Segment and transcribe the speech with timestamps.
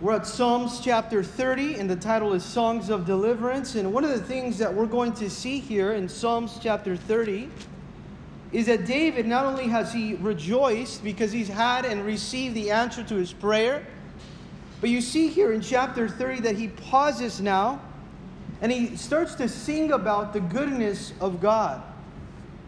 [0.00, 3.74] We're at Psalms chapter 30, and the title is Songs of Deliverance.
[3.74, 7.48] And one of the things that we're going to see here in Psalms chapter 30
[8.52, 13.02] is that David not only has he rejoiced because he's had and received the answer
[13.02, 13.84] to his prayer,
[14.80, 17.80] but you see here in chapter 30 that he pauses now
[18.60, 21.82] and he starts to sing about the goodness of God.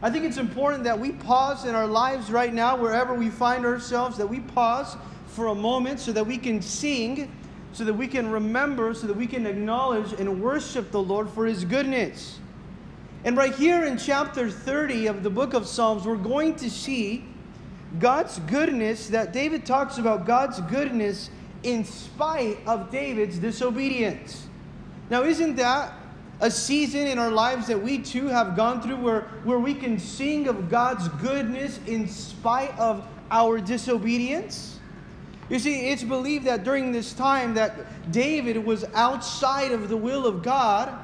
[0.02, 3.64] I think it's important that we pause in our lives right now, wherever we find
[3.64, 4.96] ourselves, that we pause
[5.30, 7.30] for a moment so that we can sing,
[7.72, 11.46] so that we can remember, so that we can acknowledge and worship the Lord for
[11.46, 12.38] His goodness.
[13.24, 17.24] And right here in chapter 30 of the book of Psalms, we're going to see
[17.98, 21.30] God's goodness, that David talks about God's goodness
[21.62, 24.46] in spite of David's disobedience.
[25.10, 25.92] Now, isn't that
[26.40, 29.98] a season in our lives that we too have gone through where, where we can
[29.98, 34.79] sing of God's goodness in spite of our disobedience?
[35.50, 40.24] You see, it's believed that during this time that David was outside of the will
[40.24, 40.96] of God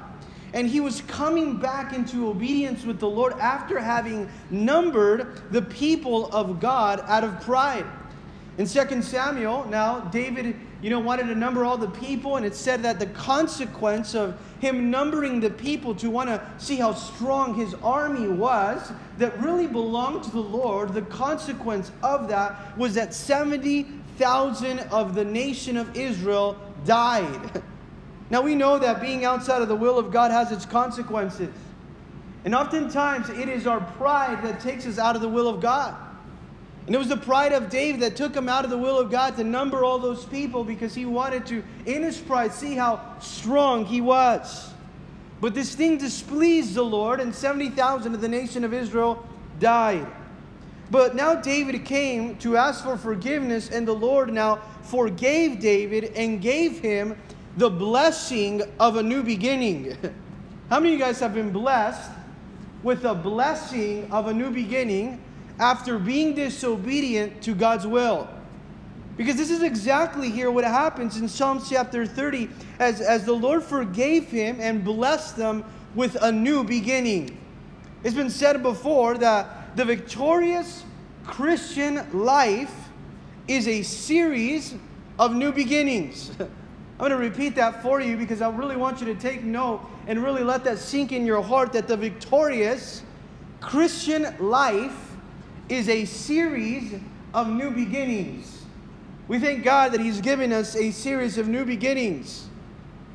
[0.52, 6.26] and he was coming back into obedience with the Lord after having numbered the people
[6.32, 7.84] of God out of pride.
[8.56, 12.54] In 2 Samuel, now David, you know, wanted to number all the people, and it
[12.54, 17.54] said that the consequence of him numbering the people to want to see how strong
[17.54, 23.12] his army was, that really belonged to the Lord, the consequence of that was that
[23.12, 27.62] 70 thousand of the nation of Israel died.
[28.28, 31.54] Now we know that being outside of the will of God has its consequences.
[32.44, 35.94] And oftentimes it is our pride that takes us out of the will of God.
[36.86, 39.10] And it was the pride of David that took him out of the will of
[39.10, 43.00] God to number all those people because he wanted to, in his pride, see how
[43.20, 44.72] strong he was.
[45.40, 49.26] But this thing displeased the Lord, and 70,000 of the nation of Israel
[49.58, 50.06] died.
[50.90, 56.40] But now David came to ask for forgiveness, and the Lord now forgave David and
[56.40, 57.16] gave him
[57.56, 59.96] the blessing of a new beginning.
[60.70, 62.10] How many of you guys have been blessed
[62.82, 65.22] with a blessing of a new beginning
[65.58, 68.28] after being disobedient to God's will?
[69.16, 73.62] Because this is exactly here what happens in Psalms chapter 30 as, as the Lord
[73.62, 75.64] forgave him and blessed them
[75.94, 77.38] with a new beginning.
[78.04, 80.84] It's been said before that the victorious
[81.24, 82.88] Christian life
[83.46, 84.74] is a series
[85.18, 86.30] of new beginnings.
[86.40, 86.48] I'm
[86.98, 90.24] going to repeat that for you because I really want you to take note and
[90.24, 93.02] really let that sink in your heart that the victorious
[93.60, 95.14] Christian life
[95.68, 96.98] is a series
[97.34, 98.64] of new beginnings.
[99.28, 102.45] We thank God that He's given us a series of new beginnings.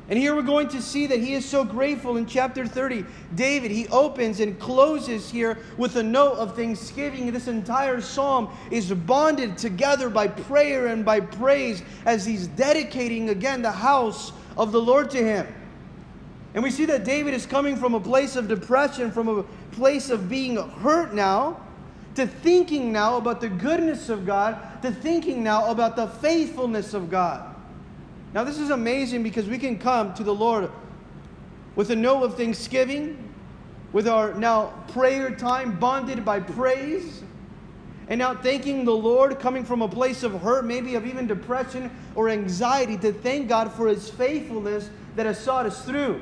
[0.08, 3.04] And here we're going to see that he is so grateful in chapter 30.
[3.34, 7.30] David, he opens and closes here with a note of thanksgiving.
[7.32, 13.62] This entire psalm is bonded together by prayer and by praise as he's dedicating again
[13.62, 15.46] the house of the Lord to him.
[16.54, 20.10] And we see that David is coming from a place of depression, from a place
[20.10, 21.60] of being hurt now,
[22.16, 27.08] to thinking now about the goodness of God, to thinking now about the faithfulness of
[27.08, 27.51] God.
[28.34, 30.70] Now, this is amazing because we can come to the Lord
[31.76, 33.32] with a note of thanksgiving,
[33.92, 37.22] with our now prayer time bonded by praise,
[38.08, 41.90] and now thanking the Lord, coming from a place of hurt, maybe of even depression
[42.14, 46.20] or anxiety, to thank God for His faithfulness that has sought us through.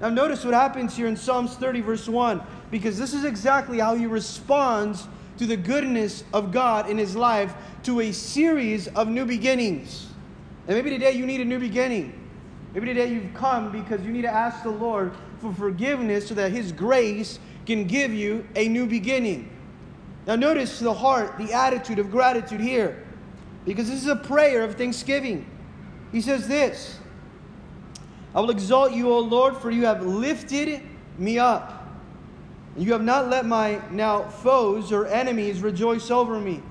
[0.00, 3.94] Now, notice what happens here in Psalms 30, verse 1, because this is exactly how
[3.94, 7.54] he responds to the goodness of God in his life
[7.84, 10.09] to a series of new beginnings.
[10.66, 12.12] And maybe today you need a new beginning.
[12.74, 16.52] Maybe today you've come because you need to ask the Lord for forgiveness so that
[16.52, 19.50] His grace can give you a new beginning.
[20.26, 23.04] Now, notice the heart, the attitude of gratitude here,
[23.64, 25.46] because this is a prayer of thanksgiving.
[26.12, 26.98] He says this
[28.34, 30.82] I will exalt you, O Lord, for you have lifted
[31.18, 31.88] me up.
[32.76, 36.62] You have not let my now foes or enemies rejoice over me.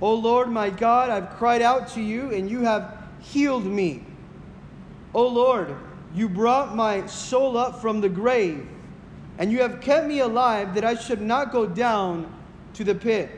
[0.00, 4.04] O Lord my God, I've cried out to you, and you have healed me.
[5.14, 5.74] O Lord,
[6.14, 8.66] you brought my soul up from the grave,
[9.38, 12.32] and you have kept me alive that I should not go down
[12.74, 13.30] to the pit.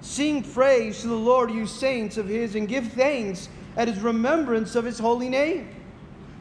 [0.00, 4.74] Sing praise to the Lord, you saints of his, and give thanks at his remembrance
[4.74, 5.68] of his holy name.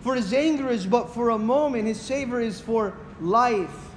[0.01, 3.89] For his anger is but for a moment, his savor is for life.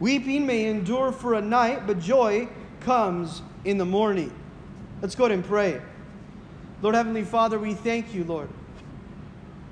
[0.00, 2.48] Weeping may endure for a night, but joy
[2.80, 4.32] comes in the morning.
[5.04, 5.82] Let's go ahead and pray.
[6.80, 8.48] Lord Heavenly Father, we thank you, Lord.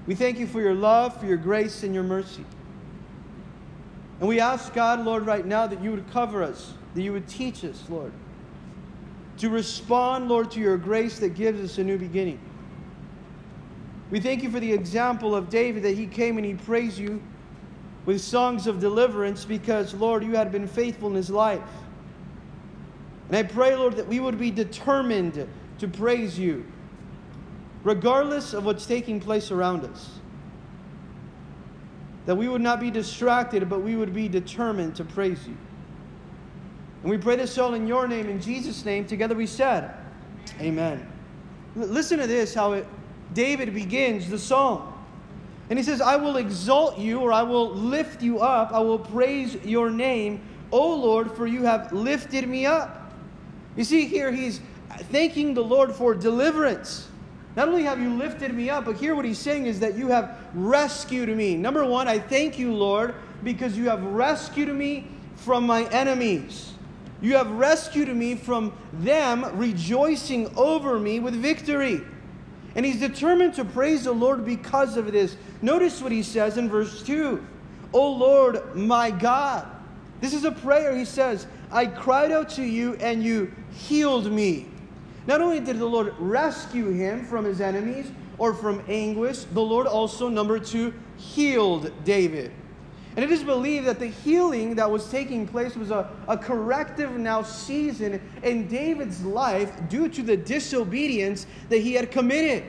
[0.06, 2.44] We thank you for your love, for your grace, and your mercy.
[4.20, 7.26] And we ask God, Lord, right now that you would cover us, that you would
[7.28, 8.12] teach us, Lord,
[9.38, 12.38] to respond, Lord, to your grace that gives us a new beginning.
[14.10, 17.22] We thank you for the example of David that he came and he praised you
[18.04, 21.62] with songs of deliverance because, Lord, you had been faithful in his life.
[23.32, 25.48] And I pray, Lord, that we would be determined
[25.78, 26.66] to praise you,
[27.82, 30.10] regardless of what's taking place around us.
[32.26, 35.56] That we would not be distracted, but we would be determined to praise you.
[37.02, 39.06] And we pray this all in your name, in Jesus' name.
[39.06, 39.94] Together we said,
[40.60, 41.10] Amen.
[41.74, 42.86] L- listen to this, how it,
[43.32, 44.92] David begins the psalm.
[45.70, 48.72] And he says, I will exalt you, or I will lift you up.
[48.72, 53.01] I will praise your name, O Lord, for you have lifted me up.
[53.76, 54.60] You see, here he's
[55.10, 57.08] thanking the Lord for deliverance.
[57.56, 60.08] Not only have you lifted me up, but here what he's saying is that you
[60.08, 61.56] have rescued me.
[61.56, 66.72] Number one, I thank you, Lord, because you have rescued me from my enemies.
[67.20, 72.00] You have rescued me from them rejoicing over me with victory.
[72.74, 75.36] And he's determined to praise the Lord because of this.
[75.60, 77.46] Notice what he says in verse 2
[77.92, 79.68] O Lord, my God.
[80.20, 80.96] This is a prayer.
[80.96, 84.68] He says, I cried out to you and you healed me.
[85.26, 89.86] Not only did the Lord rescue him from his enemies or from anguish, the Lord
[89.86, 92.52] also, number two, healed David.
[93.16, 97.12] And it is believed that the healing that was taking place was a, a corrective
[97.12, 102.64] now season in David's life due to the disobedience that he had committed.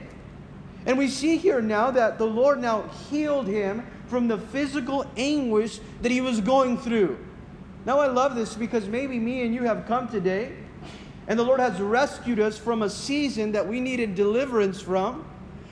[0.86, 5.80] And we see here now that the Lord now healed him from the physical anguish
[6.02, 7.18] that he was going through.
[7.86, 10.54] Now, I love this because maybe me and you have come today
[11.28, 15.26] and the Lord has rescued us from a season that we needed deliverance from.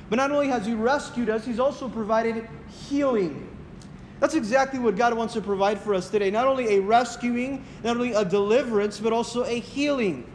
[0.09, 2.47] But not only has He rescued us, He's also provided
[2.87, 3.47] healing.
[4.19, 6.29] That's exactly what God wants to provide for us today.
[6.29, 10.29] Not only a rescuing, not only a deliverance, but also a healing.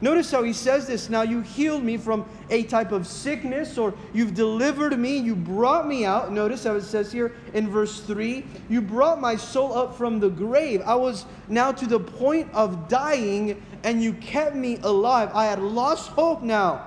[0.00, 3.94] Notice how he says this now you healed me from a type of sickness, or
[4.12, 6.32] you've delivered me, you brought me out.
[6.32, 10.28] Notice how it says here in verse 3 you brought my soul up from the
[10.28, 10.82] grave.
[10.86, 15.30] I was now to the point of dying, and you kept me alive.
[15.34, 16.84] I had lost hope now.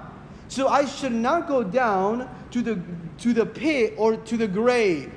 [0.48, 2.82] So I should not go down to the,
[3.20, 5.12] to the pit or to the grave.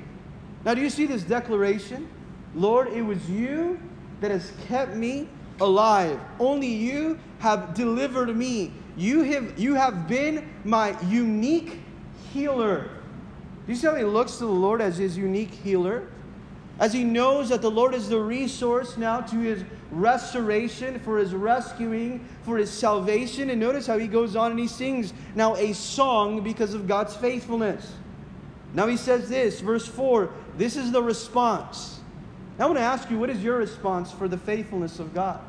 [0.63, 2.07] Now, do you see this declaration?
[2.55, 3.79] Lord, it was you
[4.21, 5.27] that has kept me
[5.61, 6.19] alive.
[6.39, 8.73] Only you have delivered me.
[8.97, 11.79] You have, you have been my unique
[12.33, 12.89] healer.
[13.65, 16.07] Do you see how he looks to the Lord as his unique healer?
[16.79, 21.33] As he knows that the Lord is the resource now to his restoration, for his
[21.33, 23.49] rescuing, for his salvation.
[23.49, 27.15] And notice how he goes on and he sings now a song because of God's
[27.15, 27.93] faithfulness.
[28.73, 31.94] Now he says this, verse 4 this is the response.
[32.57, 35.41] I want to ask you, what is your response for the faithfulness of God?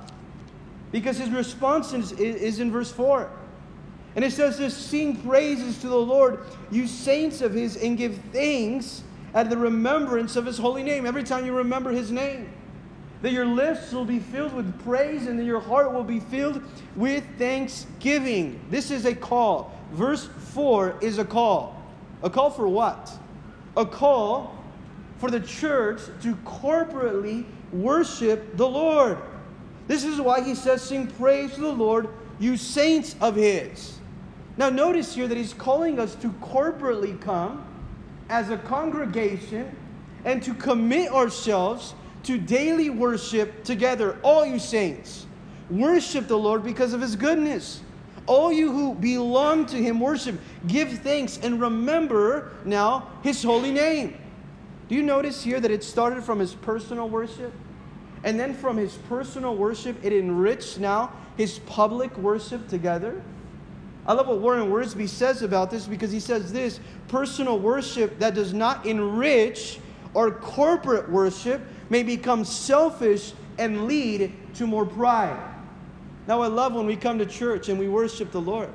[0.90, 3.30] Because his response is, is in verse 4.
[4.16, 8.18] And it says this Sing praises to the Lord, you saints of his, and give
[8.32, 9.02] thanks
[9.34, 11.06] at the remembrance of his holy name.
[11.06, 12.48] Every time you remember his name,
[13.22, 16.62] that your lips will be filled with praise and that your heart will be filled
[16.96, 18.60] with thanksgiving.
[18.70, 19.72] This is a call.
[19.92, 21.80] Verse 4 is a call.
[22.22, 23.12] A call for what?
[23.76, 24.55] A call
[25.18, 29.18] for the church to corporately worship the Lord.
[29.86, 32.08] This is why he says, Sing praise to the Lord,
[32.38, 33.98] you saints of his.
[34.56, 37.64] Now, notice here that he's calling us to corporately come
[38.28, 39.74] as a congregation
[40.24, 41.94] and to commit ourselves
[42.24, 44.18] to daily worship together.
[44.22, 45.26] All you saints,
[45.70, 47.82] worship the Lord because of his goodness.
[48.26, 54.16] All you who belong to him, worship, give thanks, and remember now his holy name.
[54.88, 57.52] Do you notice here that it started from his personal worship?
[58.24, 63.22] And then from his personal worship, it enriched now his public worship together.
[64.06, 66.78] I love what Warren Wiersbe says about this because he says this
[67.08, 69.80] personal worship that does not enrich
[70.14, 75.38] or corporate worship may become selfish and lead to more pride.
[76.26, 78.70] Now, I love when we come to church and we worship the Lord.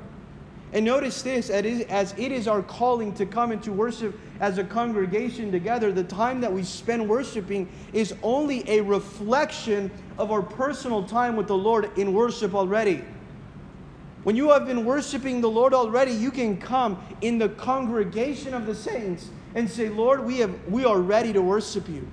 [0.72, 5.52] And notice this as it is our calling to come into worship as a congregation
[5.52, 11.36] together, the time that we spend worshiping is only a reflection of our personal time
[11.36, 13.04] with the Lord in worship already.
[14.24, 18.66] When you have been worshiping the Lord already, you can come in the congregation of
[18.66, 22.06] the saints and say, Lord, we, have, we are ready to worship you.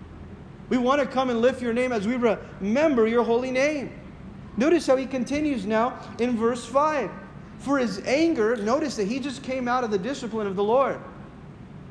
[0.69, 3.91] We want to come and lift your name as we remember your holy name.
[4.55, 7.09] Notice how he continues now in verse 5.
[7.57, 10.99] For his anger, notice that he just came out of the discipline of the Lord.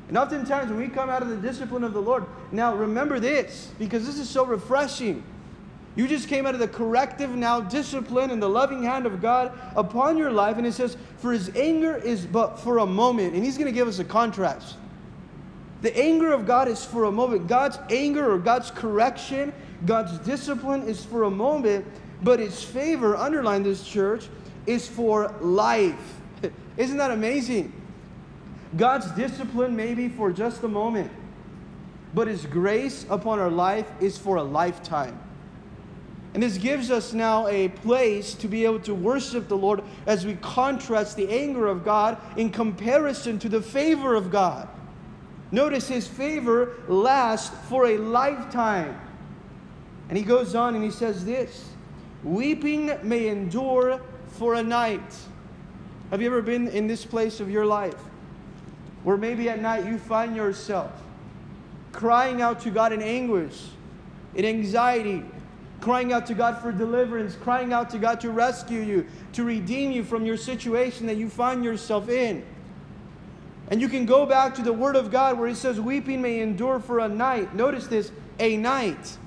[0.09, 3.69] And oftentimes when we come out of the discipline of the Lord, now remember this,
[3.77, 5.23] because this is so refreshing.
[5.95, 9.57] You just came out of the corrective, now discipline, and the loving hand of God
[9.75, 10.57] upon your life.
[10.57, 13.35] And it says, For his anger is but for a moment.
[13.35, 14.77] And he's going to give us a contrast.
[15.81, 17.47] The anger of God is for a moment.
[17.47, 19.53] God's anger or God's correction,
[19.85, 21.85] God's discipline is for a moment,
[22.23, 24.27] but his favor, underline this church,
[24.65, 26.19] is for life.
[26.77, 27.73] Isn't that amazing?
[28.77, 31.11] God's discipline may be for just a moment,
[32.13, 35.19] but his grace upon our life is for a lifetime.
[36.33, 40.25] And this gives us now a place to be able to worship the Lord as
[40.25, 44.69] we contrast the anger of God in comparison to the favor of God.
[45.51, 48.99] Notice his favor lasts for a lifetime.
[50.07, 51.69] And he goes on and he says this
[52.23, 55.15] Weeping may endure for a night.
[56.11, 57.95] Have you ever been in this place of your life
[59.09, 60.91] where maybe at night you find yourself
[61.93, 63.59] crying out to God in anguish,
[64.35, 65.25] in anxiety,
[65.81, 69.89] crying out to God for deliverance, crying out to God to rescue you, to redeem
[69.89, 72.45] you from your situation that you find yourself in?
[73.71, 76.41] And you can go back to the Word of God where He says, Weeping may
[76.41, 77.55] endure for a night.
[77.55, 79.17] Notice this, a night.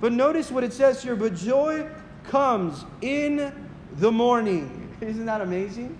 [0.00, 1.88] But notice what it says here, but joy
[2.24, 3.54] comes in
[3.92, 4.92] the morning.
[5.00, 5.96] Isn't that amazing?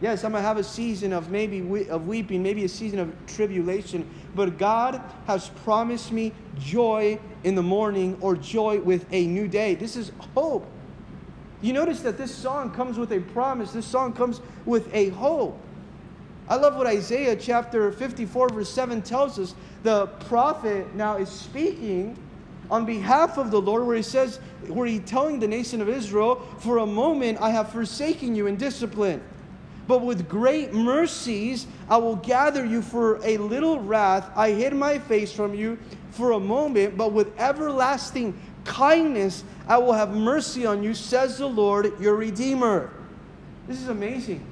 [0.00, 2.98] Yes, I'm going to have a season of maybe we, of weeping, maybe a season
[2.98, 9.26] of tribulation, but God has promised me joy in the morning or joy with a
[9.26, 9.74] new day.
[9.74, 10.66] This is hope.
[11.60, 13.72] You notice that this song comes with a promise.
[13.72, 15.60] This song comes with a hope.
[16.48, 19.54] I love what Isaiah chapter 54, verse 7 tells us.
[19.82, 22.16] The prophet now is speaking
[22.70, 26.36] on behalf of the Lord, where he says, where he telling the nation of Israel,
[26.58, 29.22] For a moment I have forsaken you in discipline.
[29.86, 34.30] But with great mercies I will gather you for a little wrath.
[34.36, 35.78] I hid my face from you
[36.10, 41.46] for a moment, but with everlasting kindness I will have mercy on you, says the
[41.46, 42.92] Lord, your Redeemer.
[43.66, 44.44] This is amazing.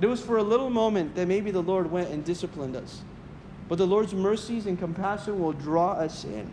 [0.00, 3.02] It was for a little moment that maybe the Lord went and disciplined us.
[3.68, 6.50] But the Lord's mercies and compassion will draw us in.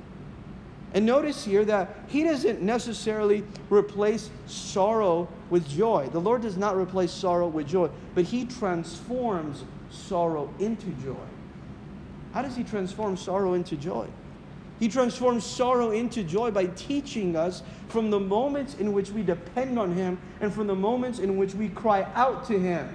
[0.93, 6.09] And notice here that He doesn't necessarily replace sorrow with joy.
[6.11, 11.15] The Lord does not replace sorrow with joy, but He transforms sorrow into joy.
[12.33, 14.07] How does He transform sorrow into joy?
[14.79, 19.77] He transforms sorrow into joy by teaching us from the moments in which we depend
[19.77, 22.89] on Him and from the moments in which we cry out to Him.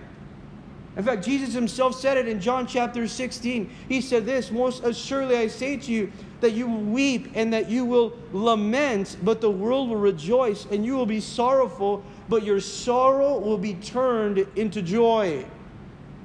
[0.96, 3.68] In fact, Jesus himself said it in John chapter 16.
[3.88, 6.12] He said this Most assuredly I say to you,
[6.44, 10.84] that you will weep and that you will lament, but the world will rejoice, and
[10.84, 15.44] you will be sorrowful, but your sorrow will be turned into joy.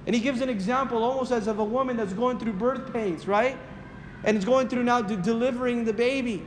[0.05, 3.27] And he gives an example almost as of a woman that's going through birth pains,
[3.27, 3.57] right?
[4.23, 6.45] And is going through now delivering the baby.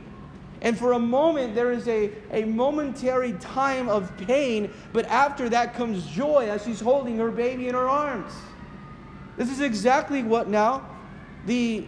[0.61, 5.73] And for a moment, there is a, a momentary time of pain, but after that
[5.73, 8.31] comes joy as she's holding her baby in her arms.
[9.35, 10.87] This is exactly what now
[11.45, 11.85] the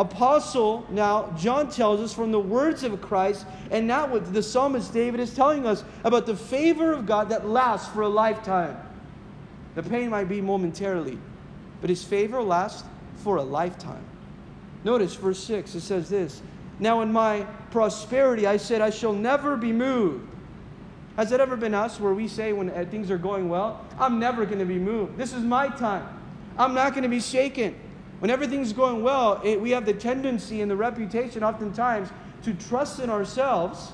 [0.00, 4.92] apostle now, John tells us from the words of Christ, and not what the psalmist
[4.92, 8.76] David is telling us about the favor of God that lasts for a lifetime.
[9.74, 11.18] The pain might be momentarily,
[11.80, 12.84] but his favor lasts
[13.16, 14.04] for a lifetime.
[14.82, 16.42] Notice verse 6, it says this
[16.80, 20.26] now, in my prosperity, I said, I shall never be moved.
[21.16, 24.18] Has it ever been us where we say when uh, things are going well, I'm
[24.18, 25.18] never going to be moved?
[25.18, 26.08] This is my time.
[26.56, 27.78] I'm not going to be shaken.
[28.20, 32.10] When everything's going well, it, we have the tendency and the reputation oftentimes
[32.42, 33.92] to trust in ourselves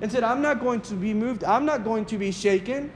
[0.00, 1.44] and said, I'm not going to be moved.
[1.44, 2.90] I'm not going to be shaken.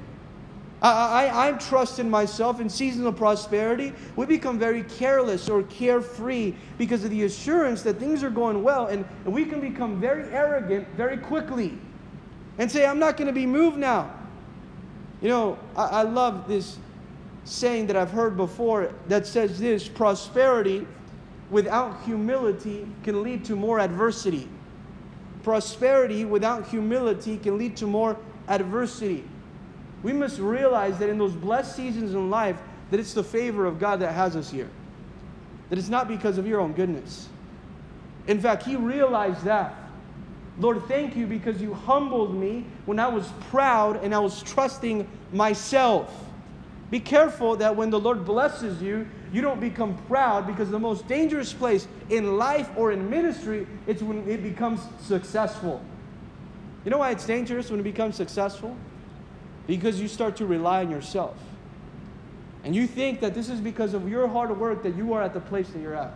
[0.80, 3.92] I, I, I'm trusting myself in seasons of prosperity.
[4.16, 8.86] We become very careless or carefree because of the assurance that things are going well,
[8.86, 11.78] and, and we can become very arrogant very quickly
[12.58, 14.12] and say, I'm not going to be moved now.
[15.20, 16.76] You know, I, I love this
[17.44, 20.86] saying that I've heard before that says this prosperity
[21.50, 24.48] without humility can lead to more adversity.
[25.42, 28.16] Prosperity without humility can lead to more
[28.48, 29.24] adversity
[30.04, 32.58] we must realize that in those blessed seasons in life,
[32.90, 34.68] that it's the favor of God that has us here.
[35.70, 37.30] That it's not because of your own goodness.
[38.28, 39.74] In fact, he realized that.
[40.58, 45.08] Lord, thank you because you humbled me when I was proud and I was trusting
[45.32, 46.14] myself.
[46.94, 51.08] Be careful that when the Lord blesses you, you don't become proud because the most
[51.08, 55.82] dangerous place in life or in ministry it's when it becomes successful.
[56.84, 58.76] You know why it's dangerous when it becomes successful?
[59.66, 61.36] because you start to rely on yourself.
[62.62, 65.34] And you think that this is because of your hard work that you are at
[65.34, 66.12] the place that you're at.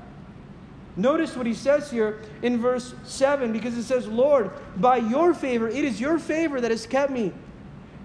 [0.96, 5.68] Notice what he says here in verse 7 because it says, Lord, by your favor,
[5.68, 7.32] it is your favor that has kept me.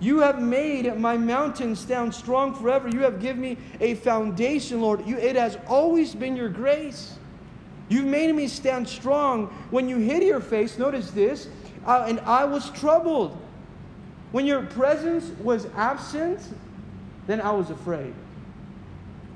[0.03, 2.89] You have made my mountain stand strong forever.
[2.89, 5.07] You have given me a foundation, Lord.
[5.07, 7.17] You, it has always been your grace.
[7.87, 9.47] You've made me stand strong.
[9.71, 11.47] When you hid your face, notice this,
[11.85, 13.39] uh, and I was troubled.
[14.33, 16.41] When your presence was absent,
[17.25, 18.13] then I was afraid.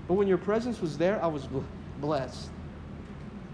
[0.10, 1.48] But when your presence was there, I was
[2.02, 2.50] blessed.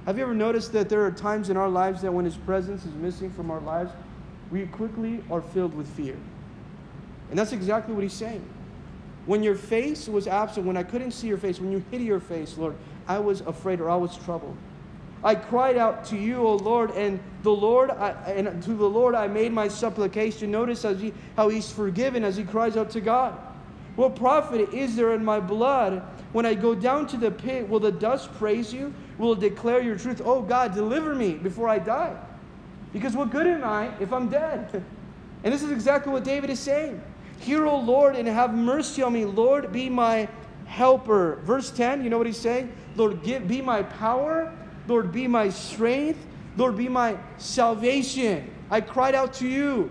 [0.07, 2.85] Have you ever noticed that there are times in our lives that when His presence
[2.85, 3.91] is missing from our lives,
[4.49, 6.17] we quickly are filled with fear?
[7.33, 8.47] And that's exactly what He's saying.
[9.25, 12.19] When your face was absent, when I couldn't see your face, when you hid your
[12.19, 12.75] face, Lord,
[13.07, 14.55] I was afraid or I was troubled.
[15.23, 19.15] I cried out to you, O Lord, and the Lord, I, and to the Lord
[19.15, 20.51] I made my supplication.
[20.51, 23.35] Notice as he, how he's forgiven as he cries out to God.
[23.95, 27.67] What profit is there in my blood when I go down to the pit?
[27.67, 28.93] Will the dust praise you?
[29.17, 30.21] Will it declare your truth?
[30.23, 32.15] Oh God, deliver me before I die.
[32.91, 34.83] Because what good am I if I'm dead?
[35.43, 37.01] And this is exactly what David is saying.
[37.39, 39.25] Hear, O Lord, and have mercy on me.
[39.25, 40.27] Lord, be my
[40.65, 41.39] helper.
[41.43, 42.71] Verse 10, you know what he's saying?
[42.95, 44.53] Lord, give, be my power
[44.87, 46.25] Lord, be my strength.
[46.57, 48.49] Lord, be my salvation.
[48.69, 49.89] I cried out to you.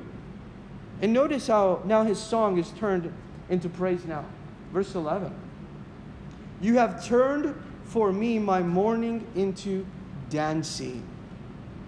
[1.00, 3.12] And notice how now his song is turned
[3.48, 4.24] into praise now.
[4.72, 5.34] Verse 11.
[6.60, 9.84] You have turned for me my mourning into
[10.30, 11.02] dancing.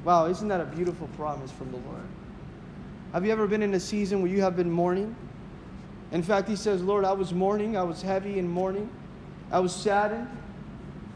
[0.04, 2.02] Wow, isn't that a beautiful promise from the Lord?
[3.12, 5.14] Have you ever been in a season where you have been mourning?
[6.12, 7.76] In fact, he says, Lord, I was mourning.
[7.76, 8.90] I was heavy in mourning.
[9.50, 10.28] I was saddened.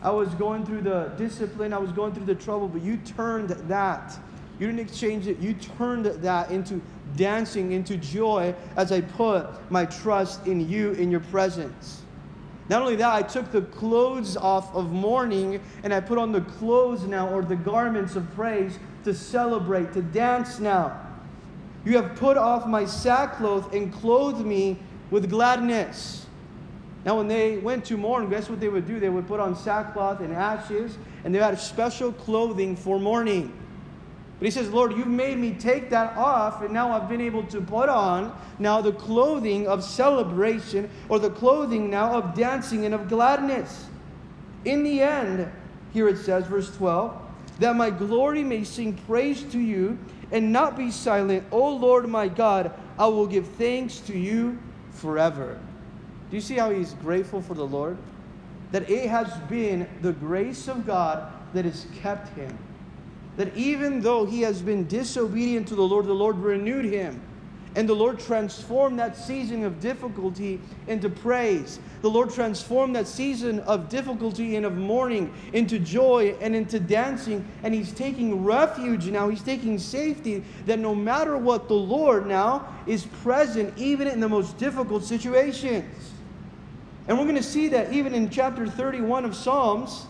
[0.00, 3.50] I was going through the discipline, I was going through the trouble, but you turned
[3.50, 4.16] that.
[4.61, 5.38] You didn't exchange it.
[5.38, 6.80] You turned that into
[7.16, 12.02] dancing, into joy as I put my trust in you, in your presence.
[12.68, 16.42] Not only that, I took the clothes off of mourning and I put on the
[16.42, 21.08] clothes now, or the garments of praise, to celebrate, to dance now.
[21.88, 24.78] You have put off my sackcloth and clothed me
[25.11, 26.26] with gladness.
[27.07, 29.00] Now, when they went to mourn, guess what they would do?
[29.00, 33.59] They would put on sackcloth and ashes, and they had special clothing for mourning.
[34.38, 37.44] But he says, Lord, you've made me take that off, and now I've been able
[37.44, 42.94] to put on now the clothing of celebration, or the clothing now of dancing and
[42.94, 43.87] of gladness.
[44.66, 45.51] In the end,
[45.94, 47.18] here it says, verse 12,
[47.59, 49.99] that my glory may sing praise to you
[50.31, 51.44] and not be silent.
[51.51, 54.59] O Lord my God, I will give thanks to you
[54.92, 55.59] forever.
[56.31, 57.97] Do you see how he's grateful for the Lord?
[58.71, 62.57] That it has been the grace of God that has kept him.
[63.37, 67.21] That even though he has been disobedient to the Lord, the Lord renewed him.
[67.74, 71.78] And the Lord transformed that season of difficulty into praise.
[72.02, 77.46] The Lord transformed that season of difficulty and of mourning into joy and into dancing.
[77.62, 79.28] And He's taking refuge now.
[79.28, 84.28] He's taking safety that no matter what, the Lord now is present even in the
[84.28, 85.85] most difficult situations.
[87.07, 90.07] And we're going to see that even in chapter 31 of Psalms,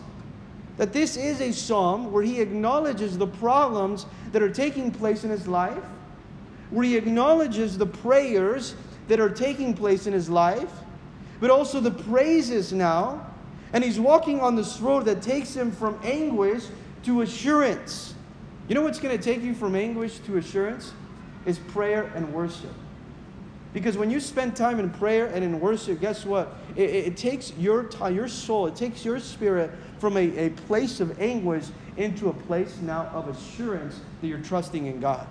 [0.79, 5.29] that this is a psalm where he acknowledges the problems that are taking place in
[5.29, 5.83] his life,
[6.69, 8.75] where he acknowledges the prayers
[9.07, 10.71] that are taking place in his life,
[11.39, 13.25] but also the praises now.
[13.73, 16.63] And he's walking on this road that takes him from anguish
[17.03, 18.13] to assurance.
[18.67, 20.93] You know what's going to take you from anguish to assurance?
[21.45, 22.73] Is prayer and worship.
[23.73, 26.55] Because when you spend time in prayer and in worship, guess what?
[26.75, 30.49] It, it, it takes your time, your soul, it takes your spirit from a, a
[30.49, 31.65] place of anguish
[31.97, 35.27] into a place now of assurance that you're trusting in God.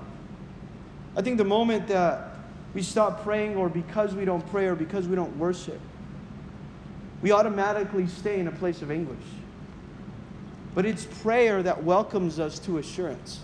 [1.19, 2.37] I think the moment that
[2.75, 5.81] we stop praying, or because we don't pray, or because we don't worship,
[7.23, 9.19] we automatically stay in a place of anguish.
[10.77, 13.41] But it's prayer that welcomes us to assurance.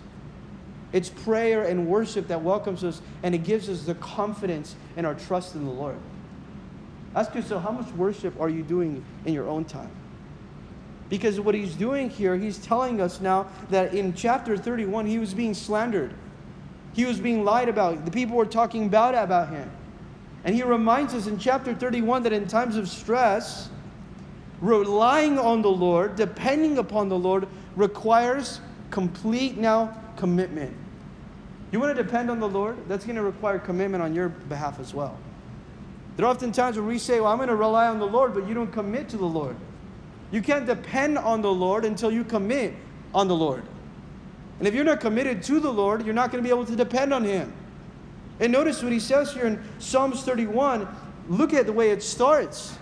[0.93, 5.17] It's prayer and worship that welcomes us and it gives us the confidence and our
[5.17, 5.97] trust in the Lord.
[7.17, 9.91] Ask yourself, how much worship are you doing in your own time?
[11.09, 15.35] Because what he's doing here, he's telling us now that in chapter 31, he was
[15.35, 16.15] being slandered.
[16.95, 18.05] He was being lied about.
[18.05, 19.71] The people were talking bad about him.
[20.45, 23.69] And he reminds us in chapter 31 that in times of stress,
[24.61, 30.75] relying on the Lord, depending upon the Lord, requires complete now commitment.
[31.73, 32.77] You want to depend on the Lord?
[32.89, 35.19] That's going to require commitment on your behalf as well.
[36.17, 38.35] There are often times where we say, Well, I'm going to rely on the Lord,
[38.35, 39.57] but you don't commit to the Lord.
[40.31, 42.75] You can't depend on the Lord until you commit
[43.13, 43.65] on the Lord.
[44.59, 46.77] And if you're not committed to the Lord, you're not going to be able to
[46.77, 47.53] depend on Him.
[48.41, 50.89] And notice what he says here in Psalms 31.
[51.29, 52.77] Look at the way it starts.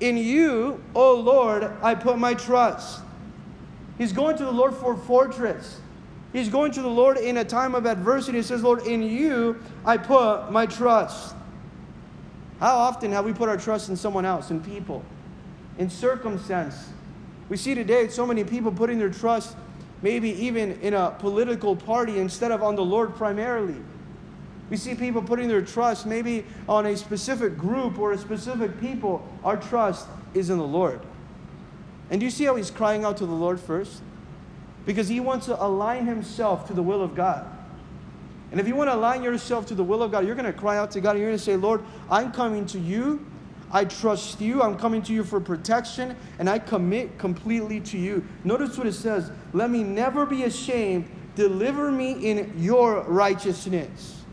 [0.00, 3.00] In you, O Lord, I put my trust.
[3.98, 5.80] He's going to the Lord for a fortress.
[6.32, 8.38] He's going to the Lord in a time of adversity.
[8.38, 11.34] He says, Lord, in you I put my trust.
[12.60, 15.02] How often have we put our trust in someone else, in people,
[15.78, 16.88] in circumstance?
[17.48, 19.56] We see today so many people putting their trust
[20.06, 23.74] maybe even in a political party instead of on the Lord primarily.
[24.70, 29.26] We see people putting their trust maybe on a specific group or a specific people.
[29.42, 31.00] Our trust is in the Lord.
[32.08, 34.00] And do you see how he's crying out to the Lord first?
[34.84, 37.44] Because he wants to align himself to the will of God.
[38.52, 40.52] And if you want to align yourself to the will of God, you're going to
[40.52, 43.26] cry out to God and you're going to say, Lord, I'm coming to you.
[43.72, 44.62] I trust you.
[44.62, 48.24] I'm coming to you for protection and I commit completely to you.
[48.44, 51.08] Notice what it says Let me never be ashamed.
[51.34, 54.24] Deliver me in your righteousness.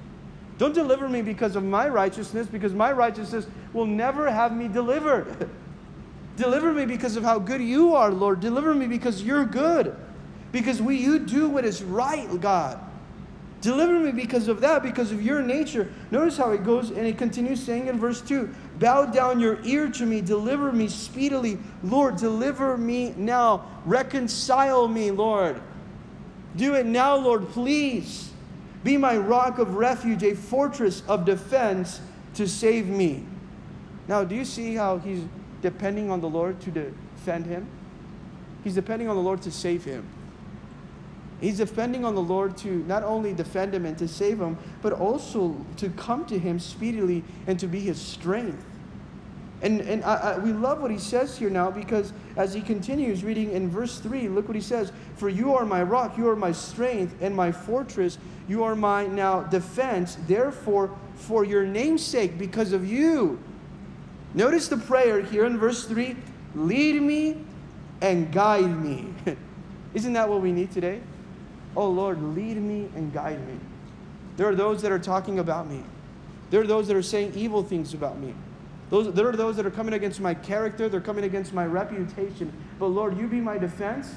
[0.57, 5.49] Don't deliver me because of my righteousness, because my righteousness will never have me delivered.
[6.35, 8.39] Deliver me because of how good you are, Lord.
[8.39, 9.95] Deliver me because you're good.
[10.51, 12.79] Because we, you do what is right, God.
[13.61, 15.91] Deliver me because of that, because of your nature.
[16.11, 19.89] Notice how it goes, and it continues saying in verse 2 Bow down your ear
[19.89, 21.59] to me, deliver me speedily.
[21.83, 23.65] Lord, deliver me now.
[23.85, 25.61] Reconcile me, Lord.
[26.55, 28.31] Do it now, Lord, please.
[28.83, 32.01] Be my rock of refuge, a fortress of defense
[32.35, 33.25] to save me.
[34.07, 35.23] Now, do you see how he's
[35.61, 37.67] depending on the Lord to defend him?
[38.63, 40.05] He's depending on the Lord to save him.
[41.43, 44.93] He's depending on the Lord to not only defend him and to save him, but
[44.93, 48.65] also to come to him speedily and to be his strength.
[49.61, 53.25] And, and I, I, we love what he says here now because as he continues
[53.25, 56.35] reading in verse 3, look what he says For you are my rock, you are
[56.37, 60.17] my strength and my fortress, you are my now defense.
[60.25, 63.37] Therefore, for your name's sake, because of you.
[64.33, 66.15] Notice the prayer here in verse 3
[66.55, 67.41] lead me
[67.99, 69.13] and guide me.
[69.93, 71.01] Isn't that what we need today?
[71.75, 73.57] Oh Lord, lead me and guide me.
[74.37, 75.83] There are those that are talking about me.
[76.49, 78.33] There are those that are saying evil things about me.
[78.89, 82.53] Those, there are those that are coming against my character, they're coming against my reputation.
[82.79, 84.13] But Lord, you be my defense.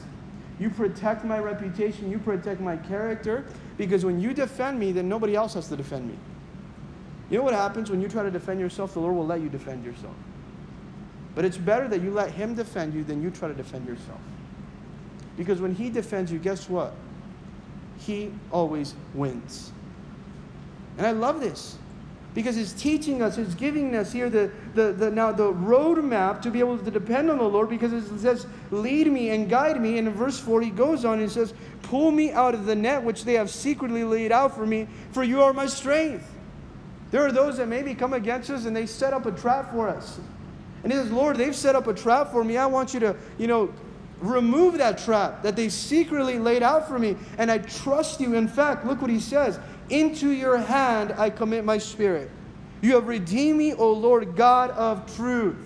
[0.59, 3.45] You protect my reputation, you protect my character,
[3.77, 6.15] because when you defend me, then nobody else has to defend me.
[7.29, 8.95] You know what happens when you try to defend yourself?
[8.95, 10.15] The Lord will let you defend yourself.
[11.35, 14.21] But it's better that you let Him defend you than you try to defend yourself.
[15.37, 16.95] Because when He defends you, guess what?
[17.99, 19.73] He always wins.
[20.99, 21.79] And I love this
[22.35, 26.51] because it's teaching us, it's giving us here the, the, the now the roadmap to
[26.51, 29.97] be able to depend on the Lord because it says, lead me and guide me.
[29.97, 33.03] And in verse 4, he goes on and says, pull me out of the net
[33.03, 36.31] which they have secretly laid out for me, for you are my strength.
[37.11, 39.89] There are those that maybe come against us and they set up a trap for
[39.89, 40.21] us.
[40.83, 42.59] And he says, Lord, they've set up a trap for me.
[42.59, 43.73] I want you to, you know,
[44.21, 47.17] remove that trap that they secretly laid out for me.
[47.39, 48.35] And I trust you.
[48.35, 49.59] In fact, look what he says.
[49.91, 52.31] Into your hand I commit my spirit.
[52.83, 55.57] You have redeemed me, O Lord God of truth.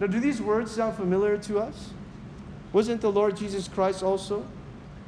[0.00, 1.90] Now, do these words sound familiar to us?
[2.72, 4.46] Wasn't the Lord Jesus Christ also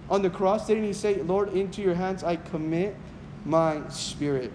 [0.09, 0.67] on the cross?
[0.67, 2.97] Didn't he say, Lord, into your hands I commit
[3.45, 4.51] my spirit?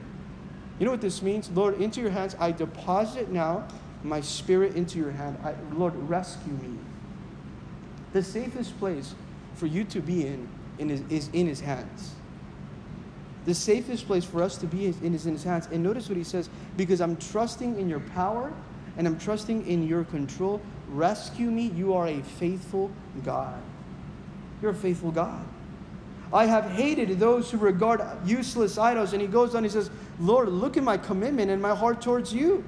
[0.79, 1.49] You know what this means?
[1.51, 3.65] Lord, into your hands I deposit now
[4.03, 5.37] my spirit into your hand.
[5.43, 6.77] I, Lord, rescue me.
[8.15, 9.13] The safest place
[9.55, 10.47] for you to be in,
[10.79, 12.13] in is, in his hands.
[13.43, 15.67] The safest place for us to be is in, is in his hands.
[15.69, 18.53] And notice what he says because I'm trusting in your power
[18.97, 20.61] and I'm trusting in your control.
[20.87, 21.73] Rescue me.
[21.75, 22.89] You are a faithful
[23.25, 23.61] God.
[24.61, 25.45] You're a faithful God.
[26.31, 29.11] I have hated those who regard useless idols.
[29.11, 29.89] And he goes on, he says,
[30.21, 32.63] Lord, look at my commitment and my heart towards you.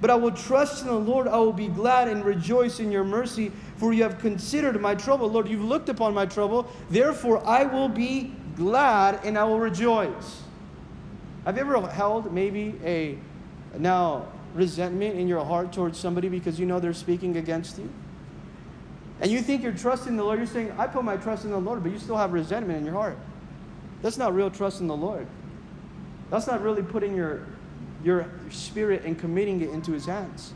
[0.00, 1.26] But I will trust in the Lord.
[1.28, 5.28] I will be glad and rejoice in your mercy, for you have considered my trouble.
[5.28, 6.68] Lord, you've looked upon my trouble.
[6.90, 10.42] Therefore, I will be glad and I will rejoice.
[11.44, 13.18] Have you ever held maybe a
[13.78, 17.92] now resentment in your heart towards somebody because you know they're speaking against you?
[19.20, 20.38] And you think you're trusting the Lord.
[20.38, 22.84] You're saying, I put my trust in the Lord, but you still have resentment in
[22.84, 23.18] your heart.
[24.02, 25.26] That's not real trust in the Lord.
[26.30, 27.46] That's not really putting your,
[28.02, 30.52] your spirit and committing it into his hands.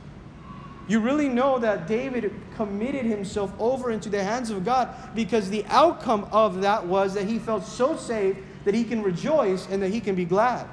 [0.88, 5.64] You really know that David committed himself over into the hands of God because the
[5.66, 9.90] outcome of that was that he felt so safe that he can rejoice and that
[9.90, 10.66] he can be glad.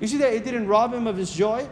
[0.00, 1.66] You see that it didn't rob him of his joy?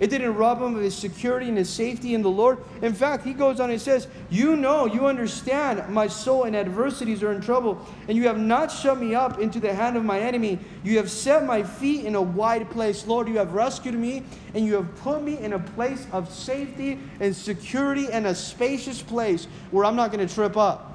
[0.00, 2.58] It didn't rob him of his security and his safety in the Lord.
[2.82, 7.22] In fact, he goes on and says, You know, you understand my soul and adversities
[7.22, 10.20] are in trouble, and you have not shut me up into the hand of my
[10.20, 10.60] enemy.
[10.84, 13.06] You have set my feet in a wide place.
[13.06, 14.22] Lord, you have rescued me,
[14.54, 19.02] and you have put me in a place of safety and security and a spacious
[19.02, 20.87] place where I'm not going to trip up.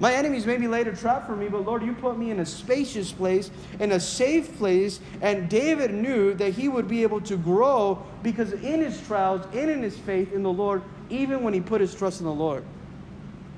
[0.00, 2.46] My enemies maybe laid a trap for me, but Lord, you put me in a
[2.46, 5.00] spacious place, in a safe place.
[5.20, 9.68] And David knew that he would be able to grow because in his trials and
[9.68, 12.64] in his faith in the Lord, even when he put his trust in the Lord.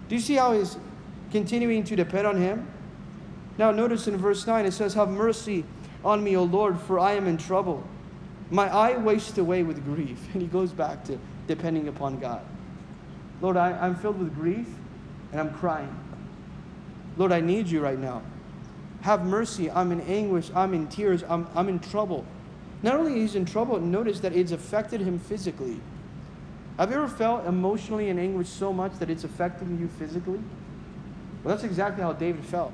[0.09, 0.79] Do you see how he's
[1.31, 2.67] continuing to depend on him?
[3.59, 5.65] Now, notice in verse 9 it says, Have mercy
[6.03, 7.87] on me, O Lord, for I am in trouble.
[8.51, 10.19] My eye wastes away with grief.
[10.33, 12.41] And he goes back to depending upon God.
[13.43, 14.67] Lord, I, I'm filled with grief
[15.33, 15.95] and I'm crying.
[17.21, 18.23] Lord, I need you right now.
[19.03, 19.71] Have mercy.
[19.71, 20.51] I'm in anguish.
[20.57, 21.23] I'm in tears.
[21.29, 22.25] I'm, I'm in trouble.
[22.83, 25.79] Not only he's in trouble, notice that it's affected him physically.
[26.79, 30.41] Have you ever felt emotionally in anguish so much that it's affecting you physically?
[31.45, 32.73] Well, that's exactly how David felt.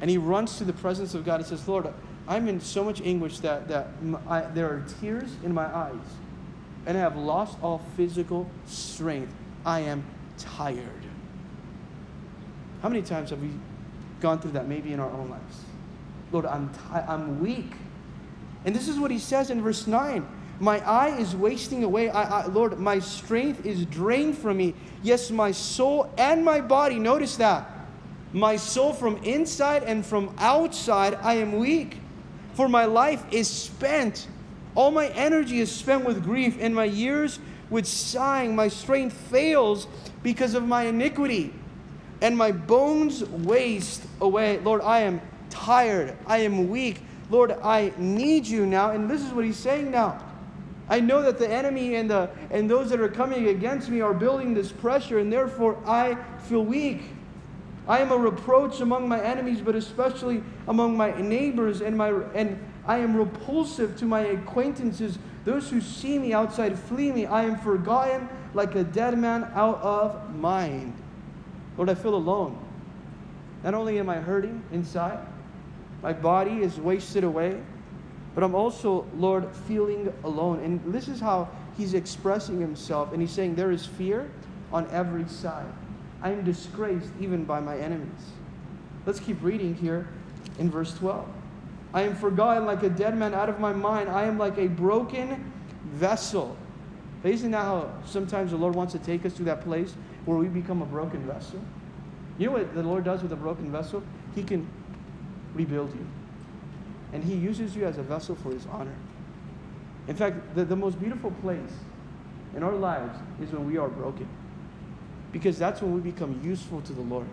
[0.00, 1.86] And he runs to the presence of God and says, Lord,
[2.26, 3.90] I'm in so much anguish that, that
[4.28, 5.94] I, there are tears in my eyes,
[6.84, 9.32] and I have lost all physical strength.
[9.64, 10.02] I am
[10.36, 11.11] tired.
[12.82, 13.50] How many times have we
[14.20, 15.60] gone through that maybe in our own lives?
[16.32, 17.70] Lord, I'm, t- I'm weak.
[18.64, 20.26] And this is what he says in verse 9
[20.58, 22.10] My eye is wasting away.
[22.10, 24.74] I, I, Lord, my strength is drained from me.
[25.04, 27.70] Yes, my soul and my body, notice that.
[28.32, 31.98] My soul from inside and from outside, I am weak.
[32.54, 34.26] For my life is spent.
[34.74, 37.38] All my energy is spent with grief, and my years
[37.70, 38.56] with sighing.
[38.56, 39.86] My strength fails
[40.24, 41.52] because of my iniquity
[42.22, 44.58] and my bones waste away.
[44.60, 46.16] Lord, I am tired.
[46.26, 47.02] I am weak.
[47.30, 48.92] Lord, I need you now.
[48.92, 50.22] And this is what he's saying now.
[50.88, 54.14] I know that the enemy and, the, and those that are coming against me are
[54.14, 57.02] building this pressure, and therefore I feel weak.
[57.88, 62.62] I am a reproach among my enemies, but especially among my neighbors, and, my, and
[62.86, 65.18] I am repulsive to my acquaintances.
[65.44, 67.26] Those who see me outside flee me.
[67.26, 71.01] I am forgotten like a dead man out of mind.
[71.82, 72.56] Lord, I feel alone.
[73.64, 75.18] Not only am I hurting inside,
[76.00, 77.60] my body is wasted away,
[78.36, 80.60] but I'm also, Lord, feeling alone.
[80.60, 83.12] And this is how he's expressing himself.
[83.12, 84.30] And he's saying, There is fear
[84.72, 85.66] on every side.
[86.22, 88.30] I am disgraced even by my enemies.
[89.04, 90.06] Let's keep reading here
[90.60, 91.26] in verse 12.
[91.94, 94.08] I am forgotten like a dead man out of my mind.
[94.08, 95.52] I am like a broken
[95.86, 96.56] vessel.
[97.22, 100.36] But isn't that how sometimes the Lord wants to take us to that place where
[100.36, 101.60] we become a broken vessel.
[102.38, 104.02] You know what the Lord does with a broken vessel?
[104.34, 104.68] He can
[105.54, 106.06] rebuild you.
[107.12, 108.94] And He uses you as a vessel for His honor.
[110.08, 111.72] In fact, the, the most beautiful place
[112.56, 114.28] in our lives is when we are broken.
[115.30, 117.26] Because that's when we become useful to the Lord.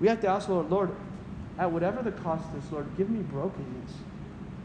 [0.00, 0.90] We have to ask Lord, Lord,
[1.58, 3.92] at whatever the cost is, Lord, give me brokenness.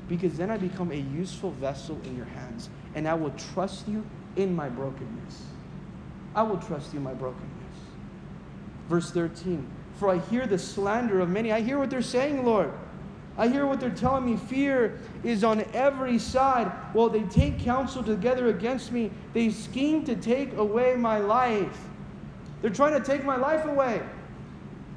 [0.08, 2.70] Because then I become a useful vessel in your hands.
[2.96, 5.44] And I will trust you in my brokenness.
[6.36, 7.50] I will trust you in my brokenness.
[8.90, 9.66] Verse 13
[9.98, 11.52] For I hear the slander of many.
[11.52, 12.72] I hear what they're saying, Lord.
[13.38, 14.38] I hear what they're telling me.
[14.38, 16.72] Fear is on every side.
[16.94, 19.10] Well, they take counsel together against me.
[19.34, 21.86] They scheme to take away my life.
[22.62, 24.02] They're trying to take my life away.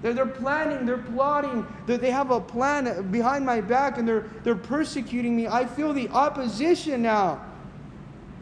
[0.02, 4.26] They're, they're planning, they're plotting, they they have a plan behind my back and they're,
[4.44, 5.48] they're persecuting me.
[5.48, 7.42] I feel the opposition now.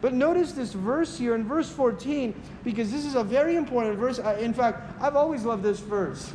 [0.01, 4.19] But notice this verse here in verse 14, because this is a very important verse.
[4.39, 6.31] In fact, I've always loved this verse.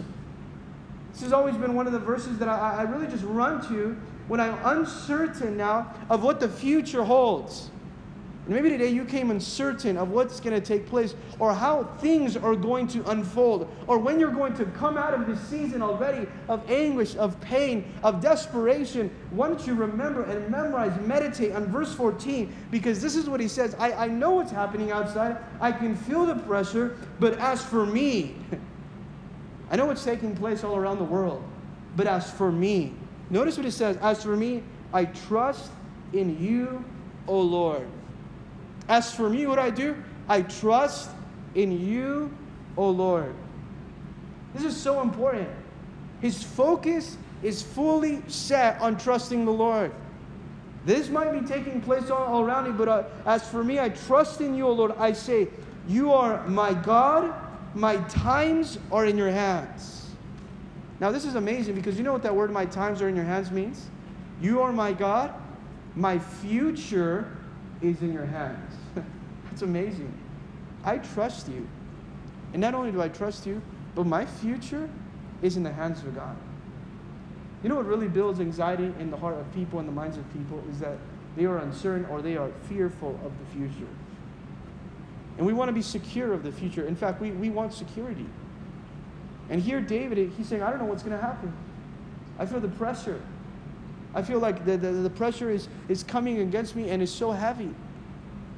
[1.13, 3.97] This has always been one of the verses that I, I really just run to
[4.27, 7.71] when I'm uncertain now of what the future holds.
[8.51, 12.57] Maybe today you came uncertain of what's going to take place or how things are
[12.57, 16.69] going to unfold or when you're going to come out of this season already of
[16.69, 19.09] anguish, of pain, of desperation.
[19.31, 23.47] Why don't you remember and memorize, meditate on verse 14 because this is what he
[23.47, 27.87] says I, I know what's happening outside, I can feel the pressure, but as for
[27.87, 28.35] me,
[29.71, 31.45] I know what's taking place all around the world,
[31.95, 32.95] but as for me,
[33.31, 35.71] notice what it says As for me, I trust
[36.13, 36.85] in you,
[37.29, 37.87] O Lord.
[38.91, 39.97] As for me, what I do,
[40.29, 41.11] I trust
[41.55, 42.37] in you,
[42.77, 43.33] O Lord.
[44.53, 45.49] This is so important.
[46.21, 49.93] His focus is fully set on trusting the Lord.
[50.85, 53.91] This might be taking place all, all around me, but uh, as for me, I
[53.91, 54.93] trust in you, O Lord.
[54.99, 55.47] I say,
[55.87, 57.33] You are my God,
[57.75, 60.11] my times are in your hands.
[60.99, 63.25] Now, this is amazing because you know what that word, my times are in your
[63.25, 63.87] hands, means?
[64.41, 65.33] You are my God,
[65.95, 67.37] my future
[67.81, 68.80] is in your hands.
[69.61, 70.11] It's amazing.
[70.85, 71.69] I trust you.
[72.55, 73.61] And not only do I trust you,
[73.95, 74.89] but my future
[75.43, 76.35] is in the hands of God.
[77.63, 80.25] You know what really builds anxiety in the heart of people and the minds of
[80.33, 80.97] people is that
[81.37, 83.91] they are uncertain or they are fearful of the future.
[85.37, 86.87] And we want to be secure of the future.
[86.87, 88.25] In fact, we, we want security.
[89.51, 91.53] And here, David, he's saying, I don't know what's going to happen.
[92.39, 93.21] I feel the pressure.
[94.15, 97.31] I feel like the, the, the pressure is, is coming against me and is so
[97.31, 97.75] heavy.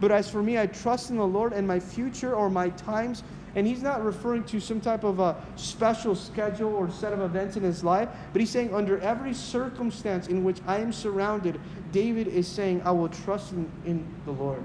[0.02, 3.22] But as for me, I trust in the Lord and my future or my times.
[3.54, 7.56] And he's not referring to some type of a special schedule or set of events
[7.56, 11.60] in his life, but he's saying, under every circumstance in which I am surrounded,
[11.92, 14.64] David is saying, I will trust in, in the Lord.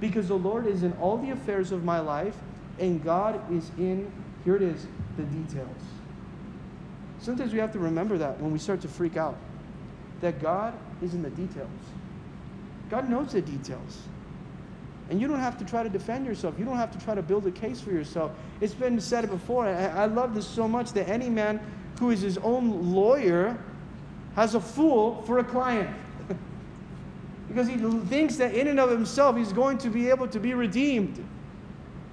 [0.00, 2.36] Because the Lord is in all the affairs of my life,
[2.78, 4.10] and God is in,
[4.44, 4.86] here it is,
[5.18, 5.82] the details.
[7.18, 9.36] Sometimes we have to remember that when we start to freak out,
[10.22, 11.68] that God is in the details.
[12.88, 13.98] God knows the details.
[15.10, 16.58] And you don't have to try to defend yourself.
[16.58, 18.32] You don't have to try to build a case for yourself.
[18.60, 19.66] It's been said before.
[19.66, 21.60] I, I love this so much that any man
[21.98, 23.58] who is his own lawyer
[24.34, 25.94] has a fool for a client.
[27.48, 30.54] because he thinks that in and of himself he's going to be able to be
[30.54, 31.24] redeemed.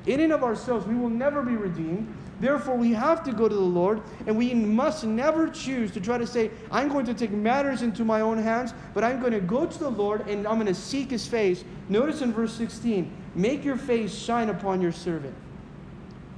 [0.06, 2.12] In and of ourselves, we will never be redeemed.
[2.42, 6.18] Therefore, we have to go to the Lord, and we must never choose to try
[6.18, 9.40] to say, I'm going to take matters into my own hands, but I'm going to
[9.40, 11.64] go to the Lord and I'm going to seek his face.
[11.88, 15.36] Notice in verse 16, make your face shine upon your servant.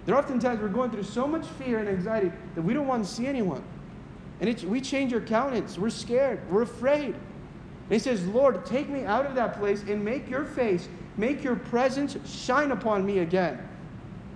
[0.06, 3.06] There are oftentimes we're going through so much fear and anxiety that we don't want
[3.06, 3.64] to see anyone.
[4.42, 5.78] And we change our countenance.
[5.78, 6.42] We're scared.
[6.52, 7.16] We're afraid.
[7.16, 11.46] And he says, Lord, take me out of that place and make your face, make
[11.46, 13.70] your presence shine upon me again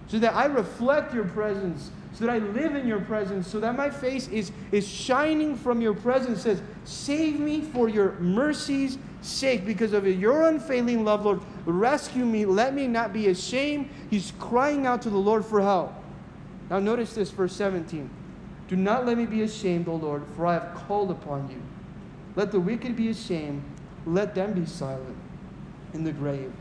[0.07, 3.75] so that I reflect your presence, so that I live in your presence, so that
[3.75, 6.39] my face is, is shining from your presence.
[6.39, 11.41] It says, Save me for your mercy's sake, because of your unfailing love, Lord.
[11.65, 12.45] Rescue me.
[12.45, 13.89] Let me not be ashamed.
[14.09, 15.93] He's crying out to the Lord for help.
[16.69, 18.09] Now, notice this, verse 17.
[18.67, 21.61] Do not let me be ashamed, O Lord, for I have called upon you.
[22.35, 23.63] Let the wicked be ashamed.
[24.05, 25.17] Let them be silent
[25.93, 26.51] in the grave.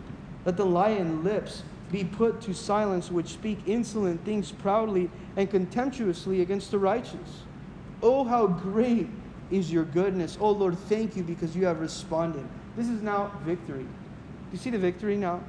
[0.45, 6.41] Let the lion lips be put to silence which speak insolent things proudly and contemptuously
[6.41, 7.43] against the righteous.
[8.03, 9.09] Oh, how great
[9.51, 10.37] is your goodness.
[10.41, 12.45] Oh, Lord, thank you because you have responded.
[12.77, 13.85] This is now victory.
[13.85, 13.89] Do
[14.53, 15.41] you see the victory now?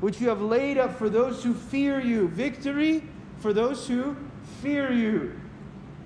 [0.00, 2.28] Which you have laid up for those who fear you.
[2.28, 3.02] Victory
[3.38, 4.16] for those who
[4.62, 5.38] fear you.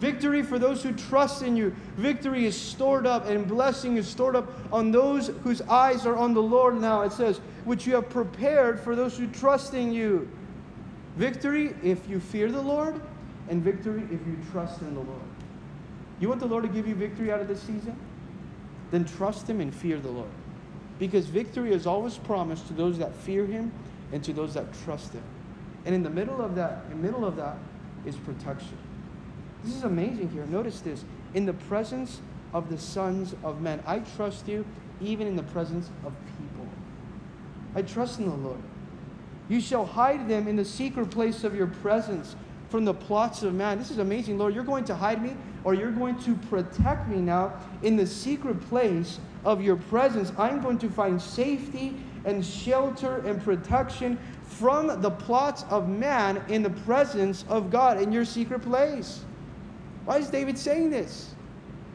[0.01, 1.75] Victory for those who trust in you.
[1.97, 6.35] Victory is stored up and blessing is stored up on those whose eyes are on
[6.35, 7.03] the Lord now.
[7.03, 10.29] It says, which you have prepared for those who trust in you.
[11.17, 13.01] Victory if you fear the Lord,
[13.49, 15.21] and victory if you trust in the Lord.
[16.21, 17.97] You want the Lord to give you victory out of this season?
[18.91, 20.31] Then trust Him and fear the Lord.
[20.99, 23.73] Because victory is always promised to those that fear Him
[24.13, 25.23] and to those that trust Him.
[25.85, 27.57] And in the middle of that, in the middle of that
[28.07, 28.79] is protection.
[29.65, 30.45] This is amazing here.
[30.47, 31.05] Notice this.
[31.33, 32.21] In the presence
[32.53, 34.65] of the sons of men, I trust you
[35.01, 36.67] even in the presence of people.
[37.75, 38.61] I trust in the Lord.
[39.49, 42.37] You shall hide them in the secret place of your presence
[42.69, 43.79] from the plots of man.
[43.79, 44.55] This is amazing, Lord.
[44.55, 48.61] You're going to hide me or you're going to protect me now in the secret
[48.69, 50.33] place of your presence.
[50.39, 56.63] I'm going to find safety and shelter and protection from the plots of man in
[56.63, 59.25] the presence of God in your secret place.
[60.05, 61.35] Why is David saying this?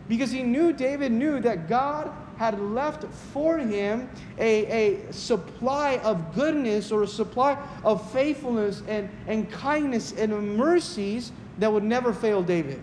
[0.07, 6.33] Because he knew, David knew that God had left for him a, a supply of
[6.33, 12.41] goodness or a supply of faithfulness and, and kindness and mercies that would never fail
[12.41, 12.81] David.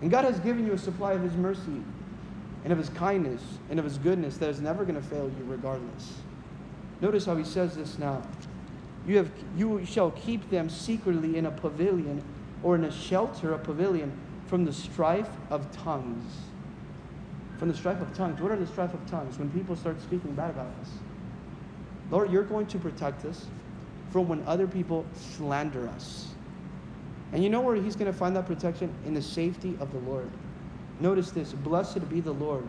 [0.00, 1.82] And God has given you a supply of his mercy
[2.64, 5.44] and of his kindness and of his goodness that is never going to fail you
[5.44, 6.14] regardless.
[7.00, 8.22] Notice how he says this now.
[9.06, 12.22] You, have, you shall keep them secretly in a pavilion
[12.62, 14.12] or in a shelter, a pavilion
[14.52, 16.30] from the strife of tongues.
[17.56, 18.38] From the strife of tongues.
[18.38, 19.38] What are the strife of tongues?
[19.38, 20.90] When people start speaking bad about us.
[22.10, 23.46] Lord, you're going to protect us
[24.10, 26.34] from when other people slander us.
[27.32, 28.92] And you know where he's going to find that protection?
[29.06, 30.28] In the safety of the Lord.
[31.00, 32.66] Notice this Blessed be the Lord,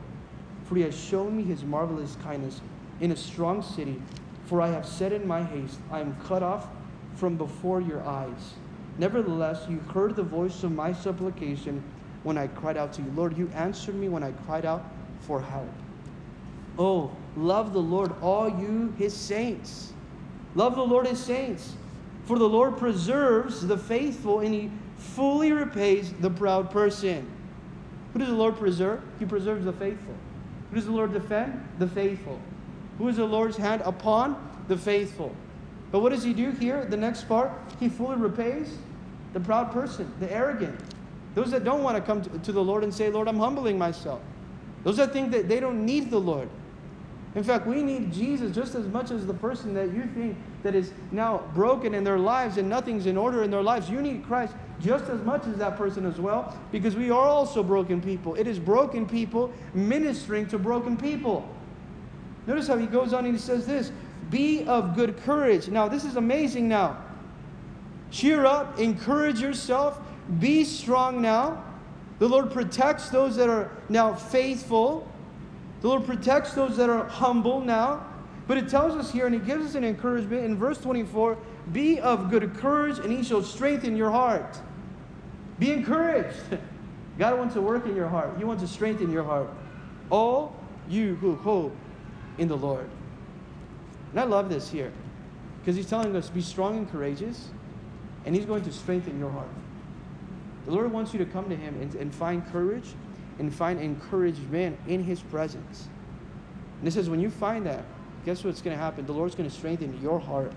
[0.63, 2.61] for he has shown me his marvelous kindness
[3.01, 4.01] in a strong city.
[4.45, 6.65] For I have said in my haste, I am cut off
[7.17, 8.53] from before your eyes.
[8.97, 11.83] Nevertheless, you heard the voice of my supplication
[12.23, 13.11] when I cried out to you.
[13.15, 14.85] Lord, you answered me when I cried out
[15.21, 15.69] for help.
[16.77, 19.93] Oh, love the Lord, all you his saints.
[20.55, 21.73] Love the Lord, his saints.
[22.25, 27.29] For the Lord preserves the faithful and he fully repays the proud person.
[28.13, 29.01] Who does the Lord preserve?
[29.19, 30.13] He preserves the faithful.
[30.69, 31.67] Who does the Lord defend?
[31.79, 32.39] The faithful.
[32.99, 34.37] Who is the Lord's hand upon?
[34.67, 35.35] The faithful.
[35.91, 36.85] But what does he do here?
[36.85, 38.77] The next part, he fully repays
[39.33, 40.79] the proud person, the arrogant.
[41.35, 44.21] Those that don't want to come to, the Lord and say, Lord, I'm humbling myself.
[44.83, 46.47] Those that think that they don't need the Lord.
[47.35, 50.75] In fact, we need Jesus just as much as the person that you think that
[50.75, 53.89] is now broken in their lives and nothing's in order in their lives.
[53.89, 57.63] You need Christ just as much as that person as well because we are also
[57.63, 58.35] broken people.
[58.35, 61.49] It is broken people ministering to broken people.
[62.45, 63.91] Notice how he goes on and he says this
[64.29, 65.69] Be of good courage.
[65.69, 66.97] Now, this is amazing now.
[68.13, 69.99] Cheer up, encourage yourself,
[70.39, 71.63] be strong now.
[72.19, 75.11] The Lord protects those that are now faithful.
[75.81, 78.05] The Lord protects those that are humble now.
[78.47, 81.39] But it tells us here, and He gives us an encouragement in verse 24
[81.71, 84.59] Be of good courage, and He shall strengthen your heart.
[85.57, 86.37] Be encouraged.
[87.17, 89.49] God wants to work in your heart, He wants to strengthen your heart.
[90.11, 90.55] All
[90.87, 91.75] you who hope
[92.37, 92.87] in the Lord.
[94.11, 94.91] And I love this here
[95.59, 97.49] because He's telling us be strong and courageous,
[98.25, 99.49] and He's going to strengthen your heart.
[100.65, 102.87] The Lord wants you to come to Him and, and find courage
[103.39, 105.87] and find encouragement in His presence.
[106.79, 107.85] And it says, when you find that,
[108.25, 109.05] guess what's going to happen?
[109.05, 110.53] The Lord's going to strengthen your heart.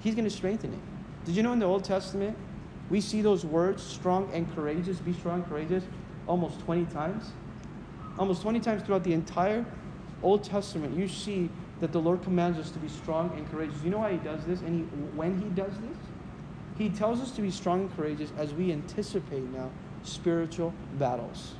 [0.00, 0.78] He's going to strengthen it.
[1.24, 2.36] Did you know in the Old Testament,
[2.90, 5.84] we see those words, strong and courageous, be strong and courageous,
[6.26, 7.30] almost 20 times?
[8.18, 9.64] Almost 20 times throughout the entire
[10.22, 11.48] Old Testament, you see
[11.80, 13.76] that the Lord commands us to be strong and courageous.
[13.82, 14.60] You know why He does this?
[14.60, 14.82] And he,
[15.16, 15.96] when He does this,
[16.78, 19.70] He tells us to be strong and courageous as we anticipate now
[20.02, 21.54] spiritual battles.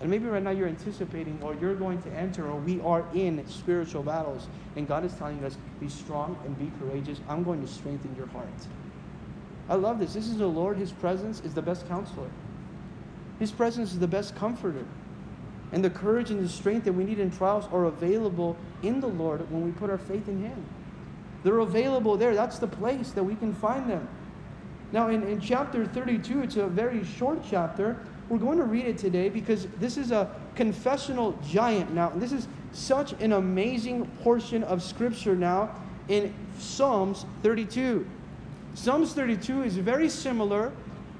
[0.00, 3.46] And maybe right now you're anticipating or you're going to enter or we are in
[3.46, 4.48] spiritual battles.
[4.74, 7.20] And God is telling us, be strong and be courageous.
[7.28, 8.48] I'm going to strengthen your heart.
[9.68, 10.12] I love this.
[10.12, 10.76] This is the Lord.
[10.76, 12.30] His presence is the best counselor.
[13.38, 14.84] His presence is the best comforter.
[15.70, 19.06] And the courage and the strength that we need in trials are available in the
[19.06, 20.66] Lord when we put our faith in Him.
[21.44, 22.34] They're available there.
[22.34, 24.08] That's the place that we can find them.
[24.92, 28.98] Now, in, in chapter 32, it's a very short chapter, we're going to read it
[28.98, 32.10] today because this is a confessional giant now.
[32.10, 35.70] This is such an amazing portion of scripture now
[36.08, 38.06] in Psalms 32.
[38.74, 40.72] Psalms 32 is very similar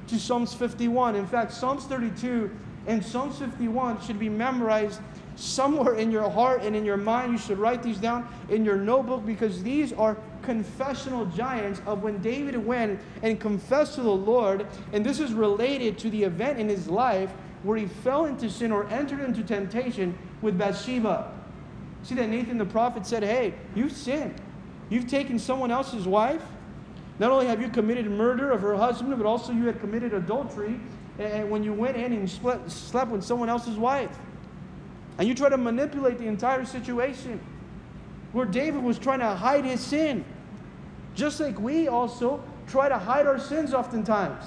[0.08, 1.16] to Psalms 51.
[1.16, 2.50] In fact, Psalms 32
[2.86, 5.00] and Psalms 51 should be memorized
[5.42, 7.32] somewhere in your heart and in your mind.
[7.32, 12.18] You should write these down in your notebook because these are confessional giants of when
[12.18, 14.66] David went and confessed to the Lord.
[14.92, 17.30] And this is related to the event in his life
[17.62, 21.32] where he fell into sin or entered into temptation with Bathsheba.
[22.02, 24.40] See that Nathan the prophet said, Hey, you've sinned.
[24.90, 26.42] You've taken someone else's wife.
[27.18, 30.80] Not only have you committed murder of her husband, but also you had committed adultery
[31.18, 34.16] and when you went in and slept, slept with someone else's wife.
[35.18, 37.40] And you try to manipulate the entire situation
[38.32, 40.24] where David was trying to hide his sin.
[41.14, 44.44] Just like we also try to hide our sins oftentimes.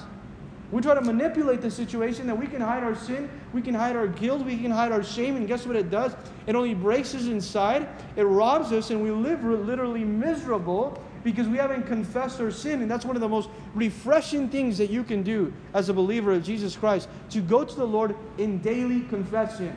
[0.72, 3.94] We try to manipulate the situation that we can hide our sin, we can hide
[3.94, 6.16] our guilt, we can hide our shame, and guess what it does?
[6.48, 11.56] It only breaks us inside, it robs us, and we live literally miserable because we
[11.56, 12.82] haven't confessed our sin.
[12.82, 16.32] And that's one of the most refreshing things that you can do as a believer
[16.32, 19.76] of Jesus Christ to go to the Lord in daily confession.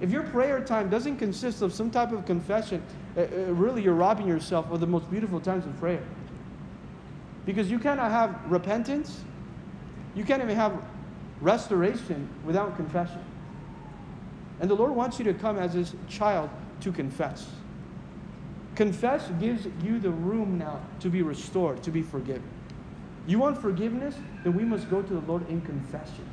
[0.00, 2.82] If your prayer time doesn't consist of some type of confession,
[3.16, 6.02] uh, uh, really you're robbing yourself of the most beautiful times of prayer.
[7.44, 9.20] Because you cannot have repentance,
[10.14, 10.80] you can't even have
[11.40, 13.24] restoration without confession.
[14.60, 17.48] And the Lord wants you to come as his child to confess.
[18.74, 22.48] Confess gives you the room now to be restored, to be forgiven.
[23.26, 24.14] You want forgiveness?
[24.44, 26.24] Then we must go to the Lord in confession.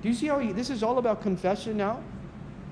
[0.00, 2.02] Do you see how he, this is all about confession now?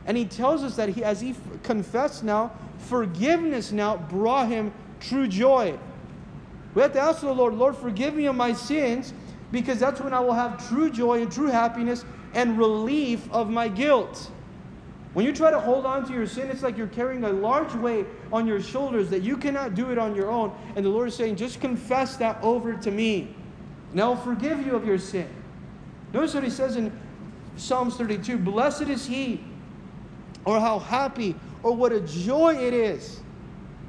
[0.07, 5.29] And he tells us that he, as he confessed now, forgiveness now brought him true
[5.29, 5.79] joy.
[6.75, 9.13] We have to ask the Lord, Lord, forgive me of my sins,
[9.53, 13.69] because that's when I will have true joy and true happiness and relief of my
[13.69, 14.31] guilt.
[15.13, 17.75] When you try to hold on to your sin, it's like you're carrying a large
[17.75, 20.53] weight on your shoulders that you cannot do it on your own.
[20.77, 23.35] And the Lord is saying, just confess that over to me,
[23.91, 25.29] and I'll forgive you of your sin.
[26.13, 26.97] Notice what he says in
[27.57, 29.43] Psalms 32 Blessed is he
[30.45, 33.21] or how happy or what a joy it is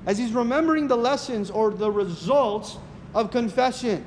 [0.06, 2.78] as he's remembering the lessons or the results
[3.14, 4.06] of confession.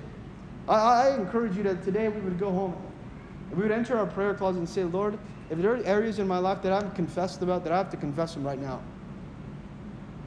[0.69, 2.75] I, I encourage you that today we would go home
[3.55, 5.19] we would enter our prayer closet and say, Lord,
[5.51, 7.91] if there are areas in my life that I haven't confessed about, that I have
[7.91, 8.81] to confess them right now.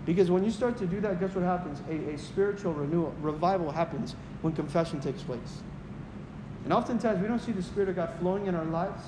[0.06, 1.82] Because when you start to do that, guess what happens?
[1.90, 5.62] A, a spiritual renewal, revival happens when confession takes place.
[6.64, 9.04] And oftentimes we don't see the Spirit of God flowing in our lives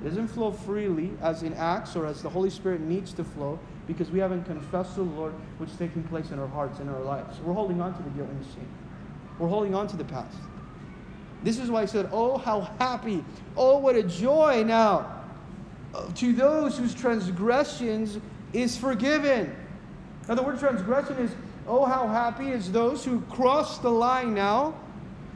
[0.00, 3.58] it doesn't flow freely as in Acts or as the Holy Spirit needs to flow
[3.86, 5.34] because we haven't confessed to the Lord
[5.64, 7.40] is taking place in our hearts and our lives.
[7.40, 8.68] We're holding on to the guilt and the shame.
[9.38, 10.36] We're holding on to the past.
[11.42, 13.24] This is why I said, Oh, how happy.
[13.56, 15.18] Oh, what a joy now
[16.14, 18.18] to those whose transgressions
[18.52, 19.54] is forgiven.
[20.28, 21.30] Now, the word transgression is,
[21.66, 24.74] oh, how happy is those who crossed the line now,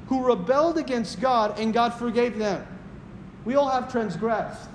[0.07, 2.67] who rebelled against God, and God forgave them.
[3.45, 4.69] We all have transgressed.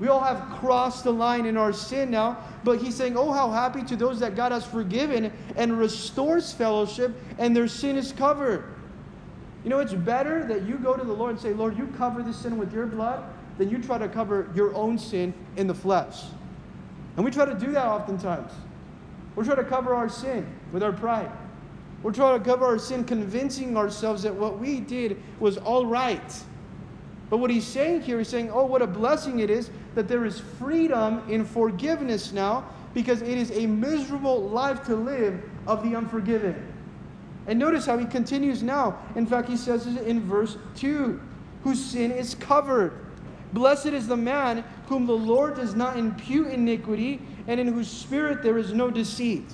[0.00, 3.50] We all have crossed the line in our sin now, but he's saying, Oh, how
[3.50, 8.64] happy to those that God has forgiven and restores fellowship and their sin is covered.
[9.64, 12.22] You know, it's better that you go to the Lord and say, Lord, you cover
[12.22, 13.24] this sin with your blood,
[13.58, 16.22] than you try to cover your own sin in the flesh.
[17.16, 18.52] And we try to do that oftentimes.
[19.34, 21.30] We're trying to cover our sin with our pride.
[22.02, 26.42] We're trying to cover our sin, convincing ourselves that what we did was all right.
[27.30, 30.24] But what he's saying here, he's saying, oh, what a blessing it is that there
[30.24, 32.64] is freedom in forgiveness now
[32.94, 36.72] because it is a miserable life to live of the unforgiven.
[37.46, 38.98] And notice how he continues now.
[39.14, 41.20] In fact, he says it in verse 2
[41.64, 43.06] whose sin is covered.
[43.52, 48.42] Blessed is the man whom the Lord does not impute iniquity and in whose spirit
[48.42, 49.44] there is no deceit.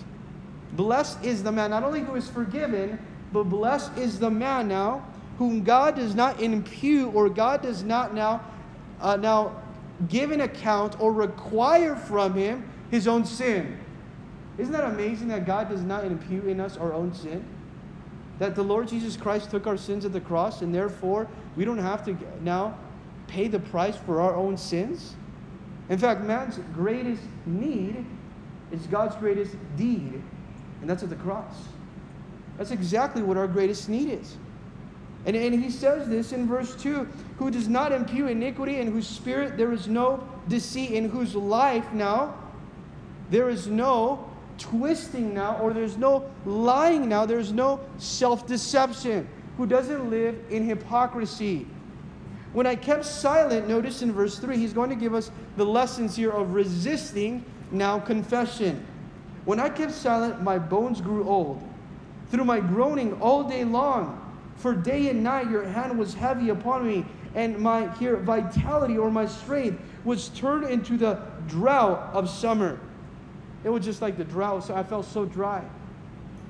[0.73, 2.99] Blessed is the man, not only who is forgiven,
[3.33, 5.07] but blessed is the man now
[5.39, 8.45] whom God does not impute or God does not now,
[9.01, 9.61] uh, now
[10.09, 13.79] give an account or require from him his own sin.
[14.59, 17.45] Isn't that amazing that God does not impute in us our own sin?
[18.39, 21.79] That the Lord Jesus Christ took our sins at the cross and therefore we don't
[21.79, 22.77] have to now
[23.27, 25.15] pay the price for our own sins?
[25.89, 28.05] In fact, man's greatest need
[28.73, 30.23] is God's greatest deed,
[30.81, 31.55] and that's at the cross.
[32.57, 34.37] That's exactly what our greatest need is.
[35.27, 37.09] And, and he says this in verse 2
[37.39, 41.93] who does not impute iniquity, in whose spirit there is no deceit, in whose life
[41.93, 42.35] now
[43.31, 49.67] there is no twisting now, or there's no lying now, there's no self deception, who
[49.67, 51.67] doesn't live in hypocrisy.
[52.53, 56.15] When I kept silent, notice in verse 3, he's going to give us the lessons
[56.15, 58.87] here of resisting now confession.
[59.45, 61.63] When I kept silent, my bones grew old.
[62.31, 64.21] Through my groaning all day long,
[64.57, 69.11] for day and night your hand was heavy upon me, and my here vitality or
[69.11, 72.79] my strength was turned into the drought of summer.
[73.65, 74.65] It was just like the drought.
[74.65, 75.65] So I felt so dry.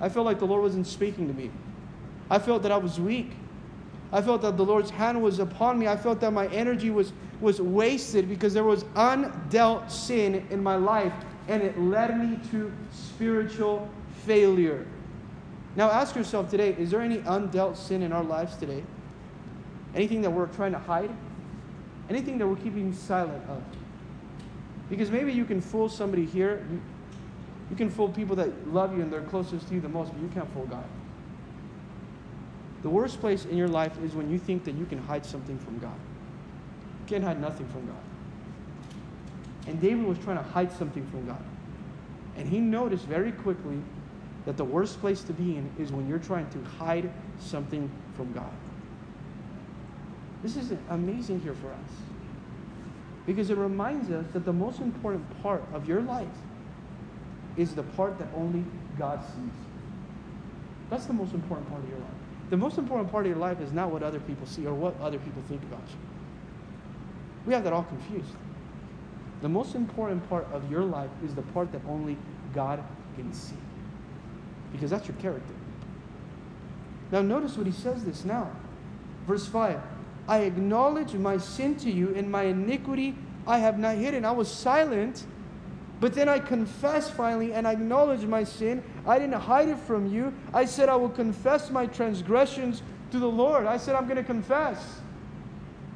[0.00, 1.50] I felt like the Lord wasn't speaking to me.
[2.30, 3.30] I felt that I was weak.
[4.12, 5.88] I felt that the Lord's hand was upon me.
[5.88, 10.76] I felt that my energy was, was wasted because there was undealt sin in my
[10.76, 11.12] life,
[11.48, 13.88] and it led me to spiritual
[14.24, 14.86] failure.
[15.76, 18.82] Now ask yourself today is there any undealt sin in our lives today?
[19.94, 21.10] Anything that we're trying to hide?
[22.10, 23.62] Anything that we're keeping silent of?
[24.90, 26.66] Because maybe you can fool somebody here.
[27.70, 30.20] You, can fool people that love you and they're closest to you the most, but
[30.20, 30.84] you can't fool God.
[32.82, 35.58] The worst place in your life is when you think that you can hide something
[35.58, 35.96] from God.
[37.00, 37.96] You can't hide nothing from God.
[39.66, 41.42] And David was trying to hide something from God.
[42.36, 43.78] And he noticed very quickly
[44.46, 48.32] that the worst place to be in is when you're trying to hide something from
[48.32, 48.52] God.
[50.42, 51.90] This is amazing here for us
[53.26, 56.28] because it reminds us that the most important part of your life
[57.56, 58.62] is the part that only
[58.98, 59.52] God sees.
[60.90, 62.08] That's the most important part of your life.
[62.50, 65.00] The most important part of your life is not what other people see or what
[65.00, 65.96] other people think about you.
[67.46, 68.34] We have that all confused.
[69.40, 72.18] The most important part of your life is the part that only
[72.52, 72.84] God
[73.16, 73.56] can see
[74.74, 75.54] because that's your character.
[77.12, 78.50] Now, notice what he says this now.
[79.26, 79.80] Verse 5
[80.26, 83.14] I acknowledge my sin to you, and my iniquity
[83.46, 84.24] I have not hidden.
[84.24, 85.24] I was silent,
[86.00, 88.82] but then I confessed finally and I acknowledged my sin.
[89.06, 90.32] I didn't hide it from you.
[90.52, 93.66] I said, I will confess my transgressions to the Lord.
[93.66, 95.00] I said, I'm going to confess.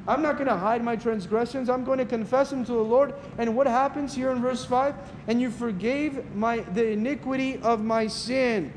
[0.07, 1.69] I'm not going to hide my transgressions.
[1.69, 3.13] I'm going to confess them to the Lord.
[3.37, 4.95] And what happens here in verse 5?
[5.27, 8.73] And you forgave my the iniquity of my sin.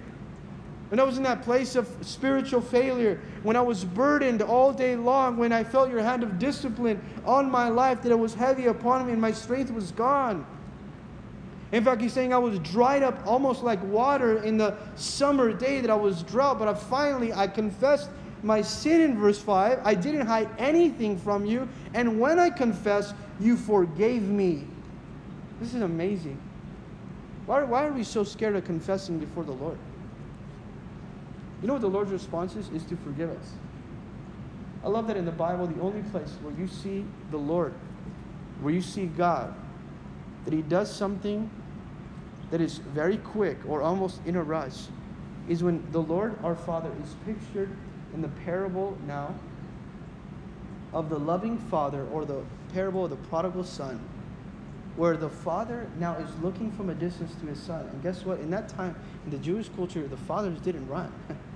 [0.90, 4.94] When I was in that place of spiritual failure, when I was burdened all day
[4.94, 8.66] long, when I felt your hand of discipline on my life, that it was heavy
[8.66, 10.44] upon me and my strength was gone.
[11.72, 15.80] In fact, he's saying I was dried up almost like water in the summer day
[15.80, 18.10] that I was drought, but I finally I confessed
[18.42, 19.80] my sin in verse 5.
[19.84, 21.68] I didn't hide anything from you.
[21.94, 24.66] And when I confessed, you forgave me.
[25.60, 26.38] This is amazing.
[27.46, 29.78] Why, why are we so scared of confessing before the Lord?
[31.60, 32.68] You know what the Lord's response is?
[32.70, 33.52] Is to forgive us.
[34.84, 37.72] I love that in the Bible, the only place where you see the Lord,
[38.60, 39.54] where you see God,
[40.44, 41.48] that He does something
[42.50, 44.86] that is very quick or almost in a rush,
[45.48, 47.70] is when the Lord our Father is pictured
[48.14, 49.34] in the parable now
[50.92, 52.42] of the loving father or the
[52.72, 54.00] parable of the prodigal son
[54.96, 57.86] where the father now is looking from a distance to his son.
[57.88, 58.40] And guess what?
[58.40, 58.94] In that time,
[59.24, 61.10] in the Jewish culture, the fathers didn't run.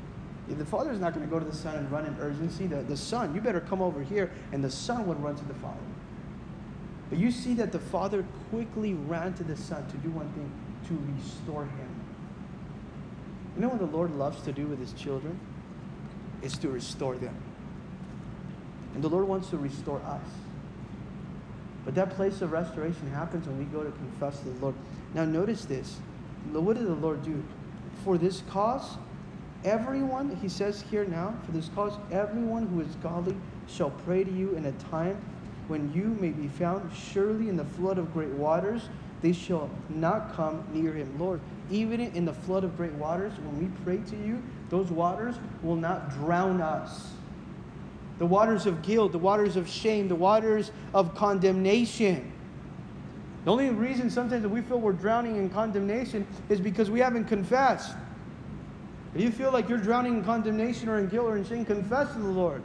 [0.49, 2.67] the father is not going to go to the son and run in urgency.
[2.67, 5.55] The, the son, you better come over here, and the son would run to the
[5.55, 5.77] father.
[7.11, 10.51] But you see that the father quickly ran to the son to do one thing
[10.89, 11.89] to restore him.
[13.55, 15.39] You know what the Lord loves to do with his children?
[16.43, 17.34] Is to restore them.
[18.95, 20.22] And the Lord wants to restore us.
[21.84, 24.74] But that place of restoration happens when we go to confess to the Lord.
[25.14, 25.99] Now, notice this.
[26.53, 27.43] What did the Lord do?
[28.05, 28.97] For this cause,
[29.64, 33.37] everyone, he says here now, for this cause, everyone who is godly
[33.68, 35.16] shall pray to you in a time
[35.68, 36.91] when you may be found.
[36.95, 38.89] Surely in the flood of great waters,
[39.22, 41.18] they shall not come near him.
[41.18, 45.37] Lord, even in the flood of great waters, when we pray to you, those waters
[45.62, 47.12] will not drown us
[48.19, 52.33] the waters of guilt, the waters of shame, the waters of condemnation.
[53.45, 57.27] The only reason sometimes that we feel we're drowning in condemnation is because we haven't
[57.27, 57.95] confessed.
[59.14, 62.12] If you feel like you're drowning in condemnation or in guilt or in shame, confess
[62.14, 62.62] to the Lord.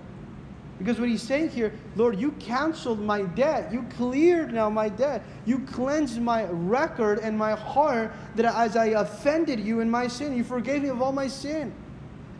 [0.79, 3.71] Because what he's saying here, Lord, you canceled my debt.
[3.71, 5.21] You cleared now my debt.
[5.45, 10.35] You cleansed my record and my heart that as I offended you in my sin,
[10.35, 11.71] you forgave me of all my sin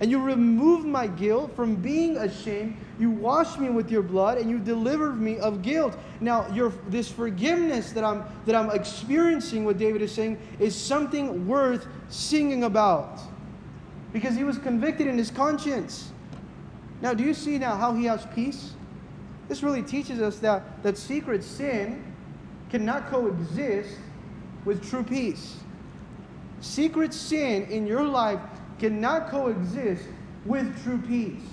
[0.01, 2.75] and you removed my guilt from being ashamed.
[2.99, 5.95] You washed me with your blood and you delivered me of guilt.
[6.19, 11.47] Now, your, this forgiveness that I'm, that I'm experiencing, what David is saying, is something
[11.47, 13.19] worth singing about
[14.11, 16.11] because he was convicted in his conscience.
[17.03, 18.73] Now, do you see now how he has peace?
[19.49, 22.11] This really teaches us that, that secret sin
[22.71, 23.99] cannot coexist
[24.65, 25.57] with true peace.
[26.59, 28.39] Secret sin in your life
[28.81, 30.03] cannot coexist
[30.43, 31.47] with true peace.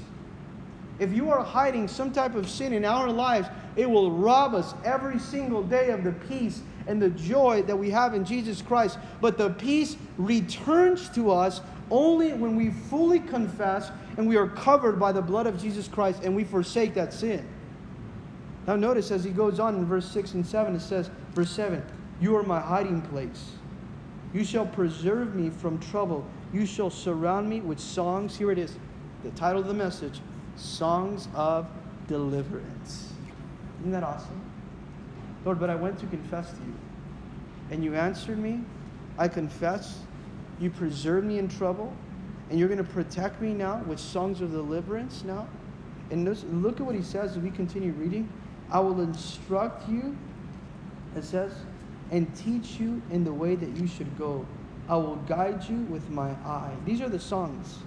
[0.98, 4.74] If you are hiding some type of sin in our lives, it will rob us
[4.82, 8.98] every single day of the peace and the joy that we have in Jesus Christ.
[9.20, 11.60] But the peace returns to us
[11.90, 16.22] only when we fully confess and we are covered by the blood of Jesus Christ
[16.24, 17.46] and we forsake that sin.
[18.66, 21.84] Now, notice as he goes on in verse 6 and 7, it says, verse 7,
[22.20, 23.52] You are my hiding place.
[24.32, 26.26] You shall preserve me from trouble.
[26.52, 28.36] You shall surround me with songs.
[28.36, 28.76] Here it is,
[29.22, 30.20] the title of the message
[30.56, 31.66] Songs of
[32.08, 33.12] Deliverance.
[33.80, 34.40] Isn't that awesome?
[35.44, 36.74] Lord, but I went to confess to you,
[37.70, 38.60] and you answered me.
[39.16, 40.00] I confess.
[40.60, 41.92] You preserve me in trouble,
[42.50, 45.46] and you're going to protect me now with songs of deliverance now.
[46.10, 46.24] And
[46.62, 48.28] look at what he says as we continue reading.
[48.70, 50.16] I will instruct you,
[51.16, 51.52] it says,
[52.10, 54.46] and teach you in the way that you should go.
[54.88, 56.72] I will guide you with my eye.
[56.84, 57.78] These are the songs.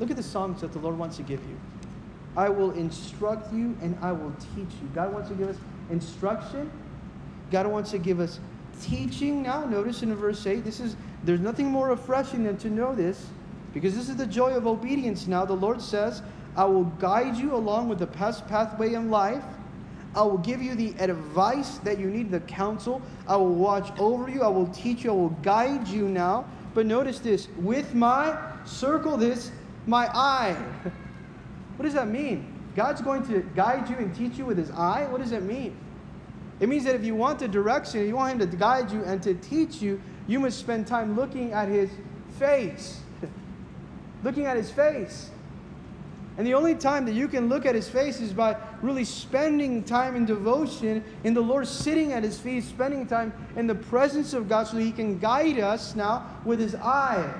[0.00, 1.58] Look at the songs that the Lord wants to give you.
[2.36, 4.88] I will instruct you and I will teach you.
[4.94, 5.56] God wants to give us
[5.90, 6.70] instruction.
[7.50, 8.40] God wants to give us
[8.80, 9.64] teaching now.
[9.64, 13.26] Notice in verse 8, this is there's nothing more refreshing than to know this
[13.72, 15.44] because this is the joy of obedience now.
[15.44, 16.22] The Lord says,
[16.56, 19.44] I will guide you along with the best pathway in life.
[20.14, 23.02] I will give you the advice that you need, the counsel.
[23.26, 24.42] I will watch over you.
[24.42, 25.10] I will teach you.
[25.10, 26.46] I will guide you now.
[26.72, 29.50] But notice this with my, circle this,
[29.86, 30.52] my eye.
[31.76, 32.52] what does that mean?
[32.76, 35.06] God's going to guide you and teach you with his eye?
[35.08, 35.76] What does that mean?
[36.60, 39.22] It means that if you want the direction, you want him to guide you and
[39.22, 41.90] to teach you, you must spend time looking at his
[42.38, 43.00] face.
[44.22, 45.30] looking at his face.
[46.36, 49.82] And the only time that you can look at his face is by really spending
[49.82, 54.34] time in devotion in the Lord, sitting at his feet, spending time in the presence
[54.34, 57.32] of God so he can guide us now with his eye.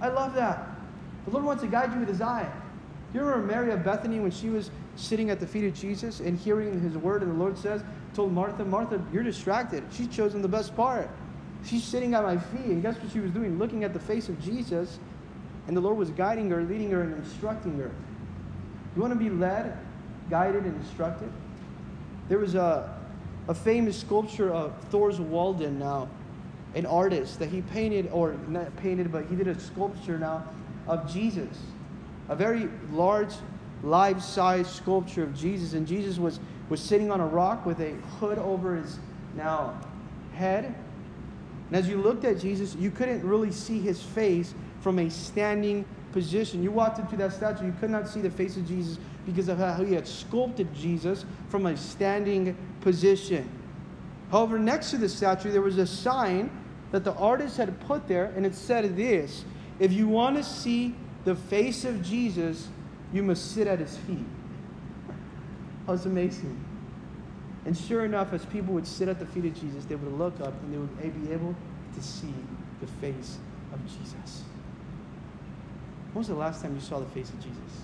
[0.00, 0.66] I love that.
[1.26, 2.50] The Lord wants to guide you with his eye.
[3.12, 6.20] Do you remember Mary of Bethany when she was sitting at the feet of Jesus
[6.20, 7.82] and hearing his word, and the Lord says,
[8.14, 9.84] told Martha, Martha, you're distracted.
[9.92, 11.08] She's chosen the best part.
[11.64, 13.58] She's sitting at my feet, and guess what she was doing?
[13.58, 14.98] Looking at the face of Jesus,
[15.68, 17.90] and the Lord was guiding her, leading her, and instructing her.
[18.96, 19.76] You want to be led,
[20.30, 21.30] guided, and instructed?
[22.28, 22.96] There was a,
[23.48, 26.08] a famous sculpture of Thorvaldsen now,
[26.74, 30.44] an artist that he painted, or not painted, but he did a sculpture now
[30.86, 31.58] of Jesus.
[32.28, 33.34] A very large,
[33.82, 35.72] life size sculpture of Jesus.
[35.72, 38.98] And Jesus was, was sitting on a rock with a hood over his
[39.36, 39.78] now
[40.34, 40.64] head.
[41.66, 45.84] And as you looked at Jesus, you couldn't really see his face from a standing
[46.12, 46.62] position.
[46.62, 49.58] You walked into that statue, you could not see the face of Jesus because of
[49.58, 53.48] how he had sculpted Jesus from a standing position.
[54.30, 56.50] However, next to the statue, there was a sign
[56.92, 59.44] that the artist had put there, and it said this
[59.78, 60.94] If you want to see
[61.24, 62.68] the face of Jesus,
[63.12, 64.24] you must sit at his feet.
[65.08, 65.12] Oh,
[65.86, 66.64] that was amazing.
[67.66, 70.40] And sure enough, as people would sit at the feet of Jesus, they would look
[70.40, 71.54] up and they would be able
[71.94, 72.32] to see
[72.80, 73.38] the face
[73.72, 74.44] of Jesus.
[76.12, 77.82] When was the last time you saw the face of Jesus?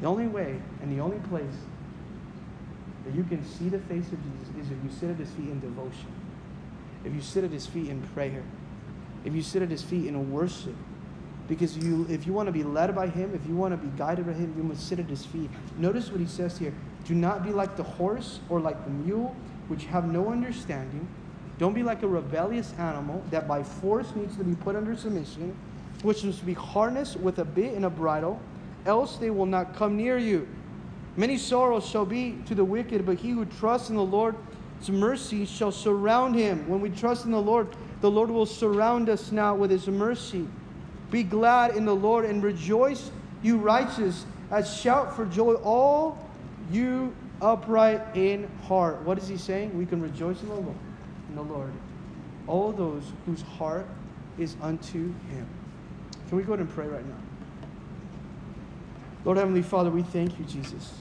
[0.00, 1.54] The only way and the only place
[3.04, 5.48] that you can see the face of Jesus is if you sit at his feet
[5.48, 6.12] in devotion,
[7.04, 8.42] if you sit at his feet in prayer,
[9.24, 10.74] if you sit at his feet in worship.
[11.48, 13.96] Because you, if you want to be led by him, if you want to be
[13.96, 15.48] guided by him, you must sit at his feet.
[15.78, 16.74] Notice what he says here
[17.06, 19.34] do not be like the horse or like the mule,
[19.68, 21.06] which have no understanding.
[21.58, 25.56] Don't be like a rebellious animal that by force needs to be put under submission,
[26.02, 28.40] which must be harnessed with a bit and a bridle,
[28.86, 30.48] else they will not come near you.
[31.16, 34.38] Many sorrows shall be to the wicked, but he who trusts in the Lord's
[34.88, 36.68] mercy shall surround him.
[36.68, 37.68] When we trust in the Lord,
[38.00, 40.46] the Lord will surround us now with his mercy.
[41.10, 43.10] Be glad in the Lord and rejoice,
[43.42, 46.18] you righteous, as shout for joy, all
[46.70, 49.00] you upright in heart.
[49.02, 49.76] What is he saying?
[49.76, 50.76] We can rejoice in the Lord,
[51.28, 51.72] in the Lord.
[52.46, 53.86] All those whose heart
[54.38, 54.98] is unto
[55.30, 55.46] him.
[56.28, 57.25] Can we go ahead and pray right now?
[59.26, 60.94] Lord Heavenly Father, we thank you, Jesus.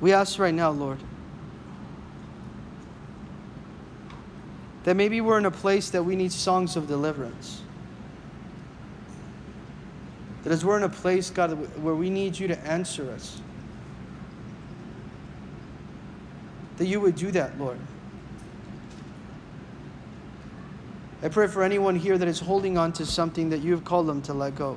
[0.00, 0.98] We ask right now, Lord,
[4.84, 7.60] that maybe we're in a place that we need songs of deliverance.
[10.42, 11.50] That as we're in a place, God,
[11.82, 13.38] where we need you to answer us,
[16.78, 17.78] that you would do that, Lord.
[21.24, 24.08] I pray for anyone here that is holding on to something that you have called
[24.08, 24.76] them to let go.